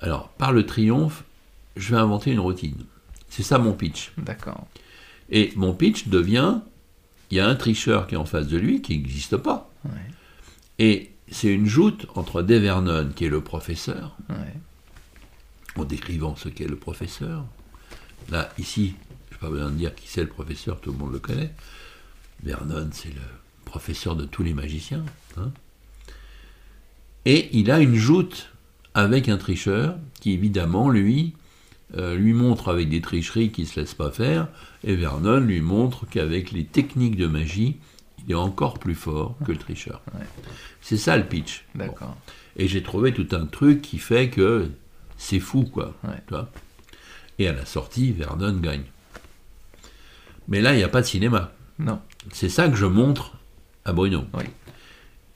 Alors, 0.01 0.29
par 0.29 0.51
le 0.51 0.65
triomphe, 0.65 1.23
je 1.75 1.91
vais 1.91 2.01
inventer 2.01 2.31
une 2.31 2.39
routine. 2.39 2.85
C'est 3.35 3.43
ça 3.43 3.57
mon 3.57 3.73
pitch. 3.73 4.11
D'accord. 4.17 4.65
Et 5.29 5.51
mon 5.57 5.73
pitch 5.73 6.07
devient, 6.07 6.59
il 7.31 7.37
y 7.37 7.39
a 7.41 7.47
un 7.47 7.55
tricheur 7.55 8.07
qui 8.07 8.15
est 8.15 8.17
en 8.17 8.25
face 8.25 8.47
de 8.47 8.57
lui, 8.57 8.81
qui 8.81 8.95
n'existe 8.97 9.35
pas. 9.37 9.69
Ouais. 9.83 9.91
Et 10.79 11.11
c'est 11.29 11.51
une 11.53 11.65
joute 11.65 12.05
entre 12.15 12.41
Dave 12.43 12.61
Vernon, 12.61 13.09
qui 13.15 13.25
est 13.25 13.29
le 13.29 13.41
professeur, 13.41 14.15
Ouais. 14.29 14.53
en 15.75 15.83
décrivant 15.83 16.35
ce 16.35 16.47
qu'est 16.47 16.67
le 16.67 16.77
professeur. 16.77 17.43
Là, 18.29 18.49
ici, 18.57 18.95
je 19.29 19.35
n'ai 19.35 19.39
pas 19.39 19.49
besoin 19.49 19.69
de 19.71 19.75
dire 19.75 19.93
qui 19.95 20.07
c'est 20.07 20.21
le 20.21 20.29
professeur, 20.29 20.79
tout 20.79 20.91
le 20.91 20.97
monde 20.97 21.11
le 21.11 21.19
connaît. 21.19 21.53
Vernon, 22.43 22.87
c'est 22.93 23.13
le 23.13 23.21
professeur 23.65 24.15
de 24.15 24.23
tous 24.25 24.43
les 24.43 24.53
magiciens. 24.53 25.03
hein. 25.37 25.51
Et 27.25 27.49
il 27.57 27.71
a 27.71 27.79
une 27.81 27.95
joute 27.95 28.51
avec 28.93 29.27
un 29.29 29.37
tricheur 29.37 29.97
qui, 30.21 30.31
évidemment, 30.31 30.89
lui, 30.89 31.33
euh, 31.95 32.15
lui 32.15 32.33
montre 32.33 32.69
avec 32.69 32.89
des 32.89 33.01
tricheries 33.01 33.51
qu'il 33.51 33.65
ne 33.65 33.69
se 33.69 33.79
laisse 33.79 33.93
pas 33.93 34.11
faire, 34.11 34.47
et 34.83 34.95
Vernon 34.95 35.39
lui 35.39 35.61
montre 35.61 36.05
qu'avec 36.07 36.51
les 36.51 36.65
techniques 36.65 37.17
de 37.17 37.27
magie, 37.27 37.77
il 38.25 38.31
est 38.31 38.35
encore 38.35 38.79
plus 38.79 38.95
fort 38.95 39.35
que 39.45 39.51
le 39.51 39.57
tricheur. 39.57 40.01
Ouais. 40.13 40.25
C'est 40.81 40.97
ça 40.97 41.15
le 41.15 41.25
pitch. 41.25 41.65
Bon. 41.75 41.89
Et 42.57 42.67
j'ai 42.67 42.81
trouvé 42.81 43.13
tout 43.13 43.27
un 43.33 43.45
truc 43.45 43.81
qui 43.81 43.99
fait 43.99 44.29
que 44.29 44.69
c'est 45.17 45.39
fou, 45.39 45.63
quoi. 45.63 45.93
Ouais. 46.03 46.21
Tu 46.27 46.33
vois 46.33 46.49
et 47.39 47.47
à 47.47 47.53
la 47.53 47.65
sortie, 47.65 48.11
Vernon 48.11 48.57
gagne. 48.57 48.85
Mais 50.47 50.61
là, 50.61 50.73
il 50.73 50.77
n'y 50.77 50.83
a 50.83 50.89
pas 50.89 51.01
de 51.01 51.07
cinéma. 51.07 51.51
Non. 51.79 51.99
C'est 52.31 52.49
ça 52.49 52.69
que 52.69 52.75
je 52.75 52.85
montre 52.85 53.37
à 53.83 53.93
Bruno. 53.93 54.23
Oui. 54.33 54.45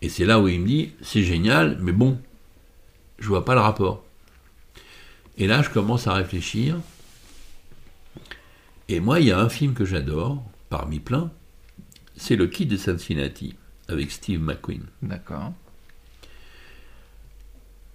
Et 0.02 0.10
c'est 0.10 0.26
là 0.26 0.40
où 0.40 0.48
il 0.48 0.62
me 0.62 0.68
dit, 0.68 0.92
c'est 1.02 1.24
génial, 1.24 1.78
mais 1.82 1.92
bon, 1.92 2.20
je 3.18 3.28
vois 3.28 3.44
pas 3.44 3.54
le 3.54 3.60
rapport. 3.60 4.04
Et 5.40 5.48
là, 5.48 5.62
je 5.62 5.70
commence 5.70 6.06
à 6.06 6.14
réfléchir. 6.14 6.78
Et 8.90 9.00
moi, 9.00 9.20
il 9.22 9.28
y 9.28 9.32
a 9.32 9.40
un 9.40 9.50
film 9.50 9.74
que 9.74 9.86
j'adore, 9.86 10.44
parmi 10.70 11.00
plein, 11.00 11.32
c'est 12.18 12.36
Le 12.36 12.48
Kid 12.48 12.70
de 12.70 12.76
Cincinnati, 12.76 13.56
avec 13.88 14.12
Steve 14.12 14.42
McQueen. 14.42 14.84
D'accord. 15.02 15.54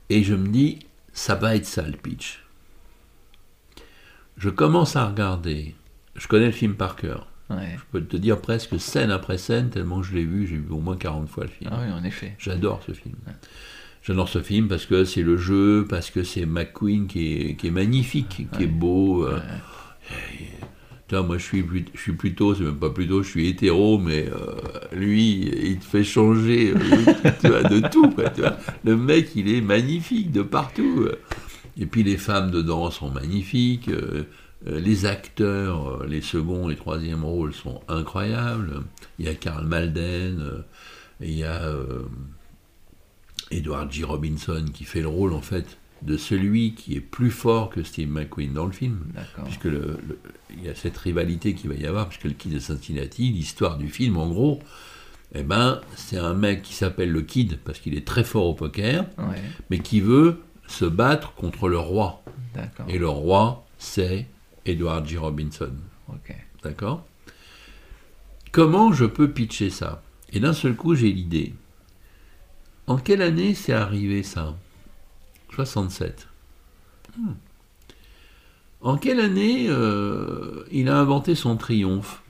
Et 0.09 0.23
je 0.23 0.35
me 0.35 0.49
dis, 0.49 0.79
ça 1.13 1.35
va 1.35 1.55
être 1.55 1.67
ça 1.67 1.83
le 1.83 1.97
pitch. 1.97 2.43
Je 4.39 4.49
commence 4.49 4.97
à 4.97 5.07
regarder. 5.07 5.75
Je 6.17 6.27
connais 6.29 6.47
le 6.47 6.53
film 6.53 6.75
par 6.75 6.97
cœur. 6.97 7.29
Ouais. 7.51 7.77
Je 7.77 7.83
peux 7.93 8.05
te 8.05 8.17
dire 8.17 8.41
presque 8.41 8.81
scène 8.81 9.11
après 9.11 9.37
scène, 9.37 9.69
tellement 9.69 10.03
je 10.03 10.15
l'ai 10.15 10.25
vu, 10.25 10.47
j'ai 10.47 10.57
vu 10.57 10.71
au 10.71 10.81
moins 10.81 10.97
40 10.97 11.29
fois 11.29 11.45
le 11.45 11.51
film. 11.51 11.71
Ah 11.73 11.81
oui, 11.85 11.93
en 11.93 12.03
effet. 12.05 12.35
J'adore 12.39 12.83
ce 12.87 12.93
film. 12.93 13.17
J'adore 14.05 14.29
ce 14.29 14.43
film 14.43 14.69
parce 14.69 14.85
que 14.87 15.05
c'est 15.05 15.23
le 15.23 15.37
jeu, 15.39 15.87
parce 15.89 16.11
que 16.11 16.23
c'est 16.25 16.45
McQueen 16.47 17.07
qui 17.07 17.33
est, 17.41 17.55
qui 17.57 17.69
est 17.69 17.73
magnifique, 17.73 18.47
qui 18.57 18.63
est 18.63 18.67
beau. 18.67 19.25
euh. 19.27 19.39
Tu 21.09 21.15
vois, 21.15 21.25
moi 21.25 21.37
je 21.39 21.43
suis, 21.45 21.63
plus- 21.63 21.85
je 21.95 22.01
suis 22.01 22.13
plutôt, 22.13 22.55
c'est 22.55 22.65
même 22.65 22.77
pas 22.79 22.91
plutôt, 22.91 23.23
je 23.23 23.29
suis 23.31 23.47
hétéro, 23.49 23.99
mais 23.99 24.27
euh, 24.29 24.55
lui, 24.93 25.41
il 25.71 25.79
te 25.79 25.85
fait 25.85 26.05
changer 26.05 26.73
euh, 26.75 26.79
tu 27.41 27.49
vois, 27.49 27.63
de 27.63 27.81
tout. 27.89 28.11
quoi, 28.11 28.29
tu 28.31 28.41
vois. 28.41 28.57
Le 28.85 28.97
mec, 28.97 29.31
il 29.37 29.49
est 29.55 29.61
magnifique 29.61 30.33
de 30.33 30.43
partout. 30.43 31.03
euh. 31.07 31.19
Et 31.79 31.87
puis 31.87 32.03
les 32.03 32.17
femmes 32.19 32.51
dedans 32.51 32.91
sont 32.91 33.11
magnifiques. 33.11 33.89
euh, 33.89 34.25
les 34.67 35.05
acteurs, 35.05 36.07
les 36.07 36.23
seconds 36.23 36.71
et 36.71 36.77
troisième 36.77 37.23
rôles 37.25 37.53
sont 37.53 37.83
incroyables. 37.89 38.83
Il 39.19 39.27
y 39.27 39.29
a 39.29 39.35
Karl 39.35 39.67
Malden, 39.67 40.65
et 41.21 41.29
il 41.29 41.39
y 41.39 41.45
a 41.45 41.71
Edward 43.51 43.91
G. 43.93 44.05
Robinson 44.05 44.65
qui 44.73 44.85
fait 44.85 45.01
le 45.01 45.09
rôle 45.09 45.33
en 45.33 45.41
fait 45.43 45.79
de 46.03 46.17
celui 46.17 46.75
qui 46.75 46.95
est 46.97 47.01
plus 47.01 47.31
fort 47.31 47.71
que 47.71 47.83
Steve 47.83 48.09
McQueen 48.11 48.53
dans 48.53 48.67
le 48.67 48.73
film. 48.73 48.99
Puisque 49.45 49.65
le- 49.65 49.99
le- 50.07 50.19
il 50.57 50.63
y 50.65 50.69
a 50.69 50.75
cette 50.75 50.97
rivalité 50.99 51.55
qui 51.55 51.67
va 51.67 51.75
y 51.75 51.87
avoir, 51.87 52.09
puisque 52.09 52.25
le 52.25 52.33
Kid 52.33 52.53
de 52.53 52.59
Cincinnati, 52.59 53.31
l'histoire 53.31 53.79
du 53.79 53.89
film 53.89 54.17
en 54.19 54.29
gros, 54.29 54.61
eh 55.35 55.43
ben, 55.43 55.81
c'est 55.97 56.19
un 56.19 56.35
mec 56.35 56.63
qui 56.63 56.75
s'appelle 56.75 57.11
le 57.11 57.23
Kid 57.23 57.59
parce 57.65 57.79
qu'il 57.79 57.97
est 57.97 58.07
très 58.07 58.23
fort 58.25 58.47
au 58.47 58.55
poker, 58.55 59.07
Ouais. 59.19 59.41
mais 59.71 59.79
qui 59.79 60.01
veut 60.01 60.41
se 60.69 60.85
battre 60.85 61.33
contre 61.35 61.69
le 61.69 61.79
roi. 61.79 62.23
Et 62.89 62.99
le 62.99 63.09
roi, 63.09 63.67
c'est 63.79 64.27
Edward 64.67 65.07
G. 65.07 65.17
Robinson. 65.17 65.73
D'accord? 66.63 67.05
Comment 68.53 68.93
je 68.93 69.05
peux 69.05 69.31
pitcher 69.31 69.71
ça? 69.71 70.03
Et 70.33 70.41
d'un 70.41 70.53
seul 70.53 70.75
coup, 70.75 70.95
j'ai 70.95 71.11
l'idée. 71.13 71.55
En 72.87 72.99
quelle 72.99 73.23
année 73.23 73.55
c'est 73.55 73.73
arrivé 73.73 74.23
ça? 74.23 74.55
67. 75.55 76.29
Hmm. 77.17 77.33
En 78.81 78.99
quelle 78.99 79.21
année 79.21 79.67
euh, 79.69 80.65
il 80.71 80.89
a 80.89 80.99
inventé 80.99 81.35
son 81.35 81.57
triomphe? 81.57 82.23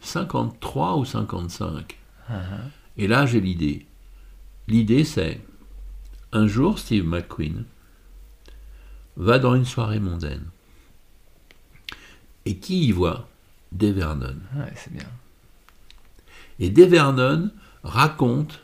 53 0.00 0.96
ou 0.96 1.04
55 1.04 1.98
Ah, 2.28 2.32
ah. 2.34 2.56
Et 2.96 3.06
là, 3.06 3.24
j'ai 3.26 3.40
l'idée. 3.40 3.86
L'idée, 4.66 5.04
c'est 5.04 5.40
un 6.32 6.46
jour, 6.46 6.78
Steve 6.78 7.06
McQueen 7.06 7.64
va 9.16 9.38
dans 9.38 9.54
une 9.54 9.64
soirée 9.64 10.00
mondaine. 10.00 10.46
Et 12.44 12.56
qui 12.56 12.86
y 12.86 12.92
voit? 12.92 13.28
Dave 13.70 13.96
Vernon. 13.96 14.36
Ouais, 14.56 14.72
c'est 14.74 14.92
bien. 14.92 15.08
Et 16.58 16.70
Dave 16.70 16.90
Vernon 16.90 17.50
raconte 17.82 18.62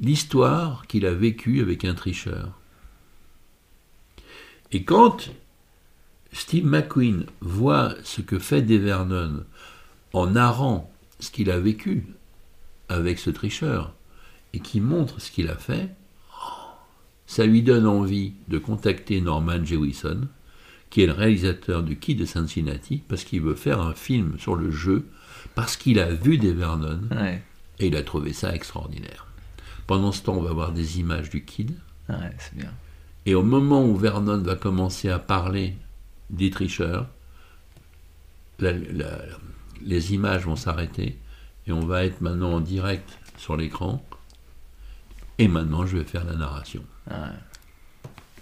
l'histoire 0.00 0.86
qu'il 0.86 1.06
a 1.06 1.12
vécue 1.14 1.60
avec 1.60 1.84
un 1.84 1.94
tricheur. 1.94 2.52
Et 4.72 4.84
quand 4.84 5.30
Steve 6.32 6.66
McQueen 6.66 7.26
voit 7.40 7.94
ce 8.02 8.20
que 8.20 8.38
fait 8.38 8.62
Dave 8.62 8.82
Vernon 8.82 9.44
en 10.12 10.26
narrant 10.26 10.92
ce 11.20 11.30
qu'il 11.30 11.50
a 11.50 11.58
vécu 11.58 12.06
avec 12.88 13.18
ce 13.18 13.30
tricheur 13.30 13.94
et 14.52 14.60
qui 14.60 14.80
montre 14.80 15.20
ce 15.20 15.30
qu'il 15.30 15.48
a 15.48 15.56
fait, 15.56 15.88
ça 17.26 17.44
lui 17.46 17.62
donne 17.62 17.86
envie 17.86 18.34
de 18.48 18.58
contacter 18.58 19.20
Norman 19.20 19.64
Jewison, 19.64 20.28
qui 20.90 21.02
est 21.02 21.06
le 21.06 21.12
réalisateur 21.12 21.82
du 21.82 21.98
Kid 21.98 22.18
de 22.18 22.24
Cincinnati, 22.24 23.02
parce 23.08 23.24
qu'il 23.24 23.40
veut 23.40 23.56
faire 23.56 23.80
un 23.80 23.94
film 23.94 24.38
sur 24.38 24.54
le 24.54 24.70
jeu, 24.70 25.08
parce 25.54 25.76
qu'il 25.76 25.98
a 25.98 26.12
vu 26.12 26.38
des 26.38 26.52
Vernon 26.52 27.00
Ouais. 27.10 27.42
et 27.80 27.88
il 27.88 27.96
a 27.96 28.02
trouvé 28.02 28.32
ça 28.32 28.54
extraordinaire. 28.54 29.25
Pendant 29.86 30.12
ce 30.12 30.22
temps, 30.22 30.34
on 30.34 30.42
va 30.42 30.52
voir 30.52 30.72
des 30.72 30.98
images 30.98 31.30
du 31.30 31.44
Kid, 31.44 31.72
Ouais, 32.08 32.16
c'est 32.38 32.56
bien. 32.56 32.70
et 33.24 33.34
au 33.34 33.42
moment 33.42 33.84
où 33.84 33.96
Vernon 33.96 34.38
va 34.38 34.56
commencer 34.56 35.08
à 35.10 35.18
parler 35.18 35.76
des 36.30 36.50
tricheurs, 36.50 37.08
la- 38.58 38.72
la- 38.72 39.18
les 39.82 40.14
images 40.14 40.44
vont 40.46 40.56
s'arrêter 40.56 41.18
et 41.66 41.72
on 41.72 41.80
va 41.80 42.04
être 42.04 42.20
maintenant 42.20 42.54
en 42.54 42.60
direct 42.60 43.08
sur 43.36 43.56
l'écran. 43.56 44.04
Et 45.38 45.48
maintenant, 45.48 45.84
je 45.86 45.98
vais 45.98 46.04
faire 46.04 46.24
la 46.24 46.34
narration. 46.34 46.82
Ouais. 47.10 47.14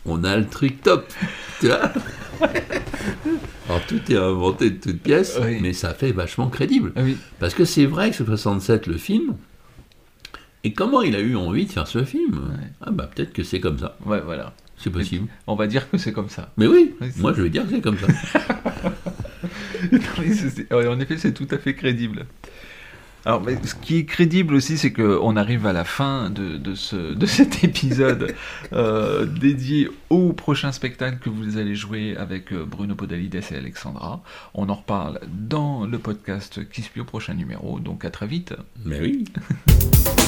On 0.07 0.23
a 0.25 0.37
le 0.37 0.47
truc 0.47 0.81
top. 0.83 1.13
tu 1.61 1.67
vois 1.67 1.91
Alors 3.69 3.85
tout 3.87 4.01
est 4.13 4.17
inventé 4.17 4.71
de 4.71 4.81
toutes 4.81 5.03
pièces, 5.03 5.39
Oui. 5.43 5.59
mais 5.61 5.73
ça 5.73 5.95
fait 5.95 6.13
vachement 6.13 6.49
crédible. 6.49 6.93
Ah 6.97 7.03
oui. 7.03 7.17
Parce 7.41 7.55
que 7.55 7.65
c'est 7.65 7.87
vrai 7.87 8.11
que 8.11 8.17
c'est 8.17 8.25
67 8.25 8.87
le 8.87 8.97
film. 8.99 9.37
Et 10.65 10.73
comment 10.73 11.03
il 11.03 11.15
a 11.15 11.21
eu 11.21 11.37
envie 11.37 11.67
de 11.67 11.73
faire 11.73 11.87
ce 11.87 12.05
film 12.05 12.35
Ouais. 12.35 12.67
Ah 12.81 12.91
bah 12.91 13.09
peut-être 13.15 13.33
que 13.33 13.43
c'est 13.43 13.61
comme 13.61 13.79
ça. 13.79 13.97
Ouais, 14.07 14.21
voilà. 14.25 14.55
C'est 14.79 14.91
possible. 14.91 15.29
On 15.47 15.55
va 15.55 15.67
dire 15.67 15.89
que 15.91 15.99
c'est 15.99 16.13
comme 16.13 16.29
ça. 16.29 16.51
Mais 16.57 16.67
oui, 16.67 16.95
moi 17.19 17.33
je 17.37 17.43
vais 17.43 17.51
dire 17.51 17.65
que 17.65 17.71
c'est 17.71 17.81
comme 17.81 17.99
ça. 17.99 18.07
Non, 19.93 20.91
en 20.91 21.01
effet, 21.01 21.19
c'est 21.19 21.33
tout 21.35 21.47
à 21.51 21.59
fait 21.59 21.75
crédible. 21.75 22.27
Alors, 23.27 23.43
mais 23.43 23.57
ce 23.65 23.75
qui 23.75 23.99
est 23.99 24.05
crédible 24.05 24.55
aussi, 24.55 24.77
c'est 24.77 24.93
qu'on 24.93 25.37
arrive 25.37 25.67
à 25.67 25.73
la 25.73 25.85
fin 25.85 26.29
de, 26.31 26.59
de, 26.59 26.75
ce, 26.75 27.15
de 27.15 27.27
cet 27.27 27.65
épisode 27.65 28.35
euh, 28.73 29.25
dédié 29.25 29.89
au 30.11 30.33
prochain 30.33 30.73
spectacle 30.73 31.19
que 31.19 31.31
vous 31.31 31.57
allez 31.57 31.75
jouer 31.75 32.17
avec 32.19 32.53
euh, 32.53 32.65
Bruno 32.67 32.95
Podalides 32.95 33.41
et 33.51 33.55
Alexandra. 33.55 34.23
On 34.53 34.69
en 34.69 34.75
reparle 34.75 35.21
dans 35.29 35.87
le 35.87 35.99
podcast 35.99 36.69
Kispio 36.69 37.05
prochain 37.05 37.35
numéro, 37.35 37.81
donc 37.81 38.05
à 38.05 38.11
très 38.11 38.27
vite. 38.27 38.55
Mais 38.85 39.01
oui. 39.01 39.25